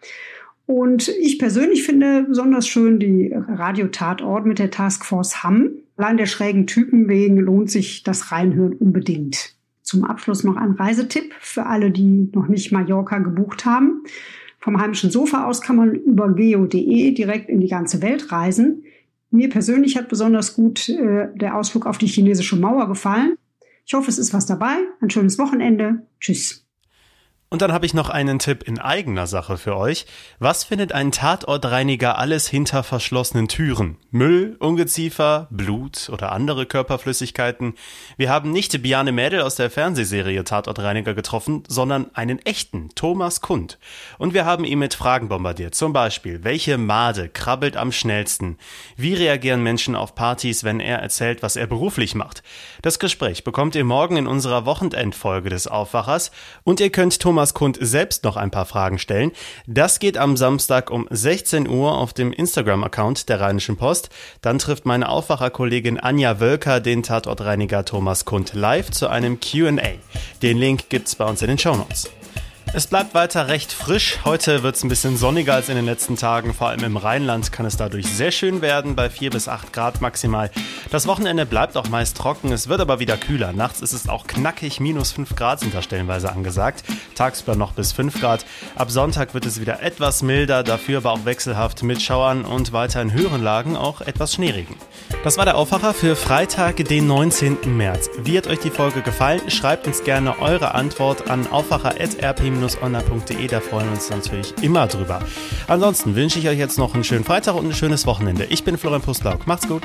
Und 0.67 1.09
ich 1.09 1.41
persönlich 1.41 1.83
finde 1.83 2.23
besonders 2.23 2.69
schön 2.69 3.01
die 3.01 3.35
Radiotatort 3.35 4.47
mit 4.47 4.61
der 4.61 4.71
Taskforce 4.71 5.43
Hamm. 5.43 5.71
Allein 5.97 6.19
der 6.19 6.27
schrägen 6.27 6.69
Typen 6.69 7.09
wegen 7.09 7.39
lohnt 7.39 7.69
sich 7.69 8.05
das 8.05 8.31
Reinhören 8.31 8.75
unbedingt. 8.75 9.57
Zum 9.83 10.05
Abschluss 10.05 10.45
noch 10.45 10.57
ein 10.57 10.71
Reisetipp 10.71 11.35
für 11.41 11.67
alle, 11.67 11.91
die 11.91 12.31
noch 12.33 12.47
nicht 12.47 12.71
Mallorca 12.71 13.19
gebucht 13.19 13.65
haben. 13.65 14.05
Vom 14.65 14.81
heimischen 14.81 15.11
Sofa 15.11 15.45
aus 15.45 15.61
kann 15.61 15.77
man 15.77 15.95
über 15.95 16.33
geo.de 16.33 17.11
direkt 17.11 17.51
in 17.51 17.61
die 17.61 17.69
ganze 17.69 18.01
Welt 18.01 18.33
reisen. 18.33 18.85
Mir 19.31 19.51
persönlich 19.51 19.99
hat 19.99 20.09
besonders 20.09 20.55
gut 20.55 20.89
äh, 20.89 21.29
der 21.35 21.59
Ausflug 21.59 21.85
auf 21.85 21.99
die 21.99 22.07
chinesische 22.07 22.57
Mauer 22.57 22.89
gefallen. 22.89 23.37
Ich 23.85 23.93
hoffe, 23.93 24.09
es 24.09 24.17
ist 24.17 24.33
was 24.33 24.47
dabei. 24.47 24.77
Ein 25.03 25.11
schönes 25.11 25.39
Wochenende. 25.39 26.07
Tschüss. 26.19 26.64
Und 27.55 27.63
dann 27.63 27.73
habe 27.73 27.87
ich 27.87 27.95
noch 27.95 28.11
einen 28.11 28.41
Tipp 28.41 28.65
in 28.65 28.81
eigener 28.81 29.29
Sache 29.29 29.59
für 29.59 29.77
euch. 29.77 30.07
Was 30.41 30.65
findet 30.65 30.91
ein 30.91 31.13
Tatortreiniger 31.13 32.19
alles 32.19 32.49
hinter 32.49 32.83
verschlossenen 32.83 33.47
Türen? 33.47 33.97
Müll, 34.11 34.57
Ungeziefer, 34.59 35.47
Blut 35.53 36.11
oder 36.13 36.33
andere 36.33 36.67
Körperflüssigkeiten? 36.67 37.75
Wir 38.17 38.29
haben 38.29 38.51
nicht 38.51 38.83
Biane 38.83 39.13
Mädel 39.13 39.41
aus 39.41 39.55
der 39.55 39.71
Fernsehserie 39.71 40.43
Tatortreiniger 40.43 41.15
getroffen, 41.15 41.63
sondern 41.69 42.13
einen 42.17 42.41
echten, 42.41 42.89
Thomas 42.97 43.41
Kund. 43.41 43.79
Und 44.19 44.35
wir 44.35 44.47
haben 44.47 44.65
ihn 44.65 44.81
mit 44.81 44.95
Fragen 44.95 45.29
bombardiert. 45.29 45.77
Zum 45.77 45.93
Beispiel, 45.93 46.43
welche 46.43 46.77
Made 46.77 47.29
krabbelt 47.29 47.77
am 47.77 47.93
schnellsten? 47.93 48.59
Wie 48.97 49.15
reagieren 49.15 49.63
Menschen 49.63 49.95
auf 49.95 50.17
Partys, 50.17 50.65
wenn 50.65 50.81
er 50.81 50.99
erzählt, 50.99 51.41
was 51.45 51.55
er 51.55 51.69
beruflich 51.69 52.17
macht? 52.17 52.43
Das 52.83 52.99
Gespräch 52.99 53.45
bekommt 53.45 53.77
ihr 53.77 53.85
morgen 53.85 54.17
in 54.17 54.27
unserer 54.27 54.67
Wochenendfolge 54.67 55.51
des 55.51 55.69
Aufwachers 55.69 56.33
und 56.65 56.81
ihr 56.81 56.91
könnt 56.91 57.21
Thomas 57.21 57.44
Thomas 57.45 57.53
Kund 57.53 57.77
selbst 57.79 58.25
noch 58.25 58.39
ein 58.39 58.51
paar 58.51 58.65
Fragen 58.65 58.99
stellen. 58.99 59.31
Das 59.67 59.99
geht 59.99 60.17
am 60.17 60.35
Samstag 60.39 60.91
um 60.91 61.07
16 61.11 61.69
Uhr 61.69 61.99
auf 61.99 62.15
dem 62.15 62.33
Instagram-Account 62.33 63.29
der 63.29 63.39
Rheinischen 63.39 63.77
Post. 63.77 64.09
Dann 64.41 64.59
trifft 64.59 64.87
meine 64.87 65.11
Aufwacherkollegin 65.11 66.01
Anja 66.01 66.41
Wölker 66.41 66.81
den 66.81 67.03
Tatortreiniger 67.03 67.85
Thomas 67.85 68.25
Kund 68.25 68.55
live 68.55 68.91
zu 68.93 69.09
einem 69.09 69.41
Q&A. 69.41 69.99
Den 70.41 70.57
Link 70.57 70.89
gibt's 70.89 71.17
bei 71.17 71.27
uns 71.27 71.43
in 71.43 71.49
den 71.49 71.59
Show 71.59 71.77
Notes. 71.77 72.09
Es 72.77 72.89
bleibt 72.89 73.15
weiter 73.15 73.47
recht 73.47 73.73
frisch. 73.73 74.19
Heute 74.25 74.65
wird 74.65 74.75
es 74.75 74.83
ein 74.83 74.89
bisschen 74.89 75.17
sonniger 75.17 75.55
als 75.55 75.69
in 75.69 75.77
den 75.77 75.85
letzten 75.85 76.17
Tagen. 76.17 76.53
Vor 76.53 76.71
allem 76.71 76.83
im 76.83 76.97
Rheinland 76.97 77.53
kann 77.53 77.67
es 77.67 77.77
dadurch 77.77 78.07
sehr 78.07 78.33
schön 78.33 78.63
werden, 78.63 78.97
bei 78.97 79.09
4 79.11 79.31
bis 79.31 79.47
8 79.47 79.73
Grad 79.73 80.01
maximal. 80.01 80.51
Das 80.91 81.07
Wochenende 81.07 81.47
bleibt 81.47 81.77
auch 81.77 81.89
meist 81.89 82.17
trocken, 82.17 82.51
es 82.51 82.69
wird 82.69 82.81
aber 82.81 82.99
wieder 82.99 83.17
kühler. 83.17 83.53
Nachts 83.53 83.81
ist 83.81 83.93
es 83.93 84.09
auch 84.09 84.27
knackig, 84.27 84.81
minus 84.81 85.13
5 85.13 85.37
Grad 85.37 85.61
sind 85.61 85.73
da 85.73 85.83
stellenweise 85.83 86.33
angesagt. 86.33 86.83
Tagsüber 87.15 87.55
noch 87.55 87.75
bis 87.75 87.93
5 87.93 88.21
Grad. 88.21 88.45
Ab 88.75 88.91
Sonntag 88.91 89.35
wird 89.35 89.47
es 89.47 89.61
wieder 89.61 89.81
etwas 89.81 90.23
milder, 90.23 90.65
dafür 90.65 90.99
aber 90.99 91.13
auch 91.13 91.25
wechselhaft 91.25 91.85
mit 91.85 92.03
Schauern 92.03 92.45
und 92.45 92.73
weiter 92.73 93.01
in 93.01 93.13
höheren 93.13 93.45
Lagen 93.45 93.77
auch 93.77 94.01
etwas 94.01 94.35
Schneeregen. 94.35 94.75
Das 95.23 95.39
war 95.39 95.45
der 95.45 95.57
Aufwacher 95.57 95.95
für 95.95 96.17
Freitag, 96.17 96.85
den 96.85 97.07
19. 97.07 97.77
März. 97.77 98.11
Wie 98.19 98.37
hat 98.37 98.49
euch 98.49 98.59
die 98.59 98.71
Folge 98.71 99.01
gefallen? 99.01 99.49
Schreibt 99.49 99.87
uns 99.87 100.03
gerne 100.03 100.41
eure 100.41 100.75
Antwort 100.75 101.31
an 101.31 101.47
aufwacher.rp- 101.47 102.64
online.de, 102.83 103.47
da 103.47 103.61
freuen 103.61 103.87
wir 103.87 103.93
uns 103.93 104.11
natürlich 104.11 104.55
immer 104.63 104.87
drüber. 104.87 105.21
Ansonsten 105.69 106.17
wünsche 106.17 106.39
ich 106.39 106.49
euch 106.49 106.59
jetzt 106.59 106.79
noch 106.79 106.95
einen 106.95 107.05
schönen 107.05 107.25
Freitag 107.25 107.55
und 107.55 107.67
ein 107.67 107.75
schönes 107.75 108.07
Wochenende. 108.07 108.45
Ich 108.45 108.65
bin 108.65 108.79
Florian 108.79 109.03
Pustlauk. 109.03 109.47
Macht's 109.47 109.69
gut. 109.69 109.83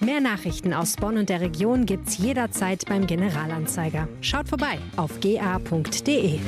Mehr 0.00 0.20
Nachrichten 0.20 0.72
aus 0.72 0.96
Bonn 0.96 1.18
und 1.18 1.28
der 1.28 1.40
Region 1.40 1.86
gibt's 1.86 2.18
jederzeit 2.18 2.84
beim 2.88 3.06
Generalanzeiger. 3.06 4.08
Schaut 4.20 4.48
vorbei 4.48 4.78
auf 4.96 5.20
ga.de. 5.20 6.40